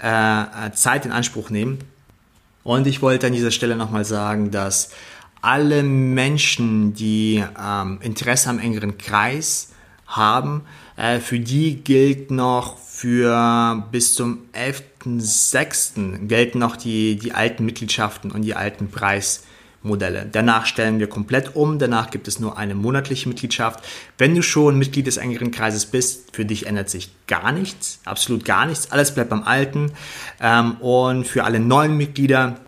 äh, 0.00 0.72
Zeit 0.72 1.06
in 1.06 1.12
Anspruch 1.12 1.50
nehmen. 1.50 1.78
Und 2.64 2.86
ich 2.86 3.02
wollte 3.02 3.26
an 3.26 3.32
dieser 3.32 3.50
Stelle 3.50 3.76
nochmal 3.76 4.04
sagen, 4.04 4.50
dass 4.50 4.90
alle 5.40 5.82
Menschen, 5.82 6.94
die 6.94 7.44
ähm, 7.60 7.98
Interesse 8.02 8.50
am 8.50 8.58
engeren 8.58 8.98
Kreis 8.98 9.70
haben, 10.06 10.62
äh, 10.96 11.20
für 11.20 11.38
die 11.38 11.76
gilt 11.76 12.30
noch 12.30 12.76
für 12.78 13.84
bis 13.92 14.14
zum 14.14 14.40
11.06. 14.52 16.26
gelten 16.26 16.58
noch 16.58 16.76
die, 16.76 17.16
die 17.16 17.32
alten 17.32 17.64
Mitgliedschaften 17.64 18.32
und 18.32 18.42
die 18.42 18.54
alten 18.54 18.90
Preis, 18.90 19.44
Modelle. 19.82 20.28
Danach 20.30 20.66
stellen 20.66 20.98
wir 20.98 21.08
komplett 21.08 21.54
um. 21.54 21.78
Danach 21.78 22.10
gibt 22.10 22.26
es 22.28 22.40
nur 22.40 22.58
eine 22.58 22.74
monatliche 22.74 23.28
Mitgliedschaft. 23.28 23.84
Wenn 24.16 24.34
du 24.34 24.42
schon 24.42 24.78
Mitglied 24.78 25.06
des 25.06 25.16
engeren 25.16 25.50
Kreises 25.50 25.86
bist, 25.86 26.34
für 26.34 26.44
dich 26.44 26.66
ändert 26.66 26.90
sich 26.90 27.10
gar 27.26 27.52
nichts, 27.52 28.00
absolut 28.04 28.44
gar 28.44 28.66
nichts. 28.66 28.90
Alles 28.90 29.14
bleibt 29.14 29.30
beim 29.30 29.44
Alten. 29.44 29.92
Ähm, 30.40 30.72
und 30.80 31.26
für 31.26 31.44
alle 31.44 31.60
neuen 31.60 31.96
Mitglieder 31.96 32.60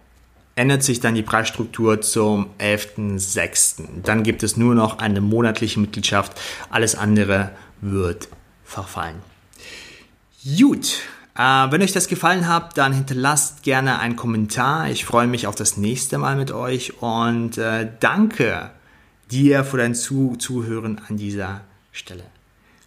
ändert 0.54 0.82
sich 0.82 1.00
dann 1.00 1.14
die 1.14 1.22
Preisstruktur 1.22 2.00
zum 2.00 2.50
11.06. 2.58 3.82
Dann 4.04 4.22
gibt 4.22 4.42
es 4.42 4.56
nur 4.56 4.74
noch 4.74 4.98
eine 4.98 5.20
monatliche 5.20 5.80
Mitgliedschaft. 5.80 6.40
Alles 6.70 6.94
andere 6.94 7.50
wird 7.80 8.28
verfallen. 8.64 9.16
Gut. 10.44 11.00
Äh, 11.40 11.72
wenn 11.72 11.80
euch 11.80 11.92
das 11.92 12.06
gefallen 12.06 12.46
hat, 12.48 12.76
dann 12.76 12.92
hinterlasst 12.92 13.62
gerne 13.62 13.98
einen 13.98 14.14
Kommentar. 14.14 14.90
Ich 14.90 15.06
freue 15.06 15.26
mich 15.26 15.46
auf 15.46 15.54
das 15.54 15.78
nächste 15.78 16.18
Mal 16.18 16.36
mit 16.36 16.52
euch 16.52 17.00
und 17.02 17.56
äh, 17.56 17.88
danke 17.98 18.70
dir 19.30 19.64
für 19.64 19.78
dein 19.78 19.94
Zu 19.94 20.36
Zuhören 20.36 21.00
an 21.08 21.16
dieser 21.16 21.62
Stelle. 21.92 22.24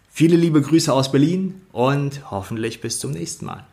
Viele 0.08 0.36
liebe 0.36 0.62
Grüße 0.62 0.92
aus 0.92 1.10
Berlin 1.10 1.62
und 1.72 2.30
hoffentlich 2.30 2.80
bis 2.80 3.00
zum 3.00 3.10
nächsten 3.10 3.46
Mal. 3.46 3.64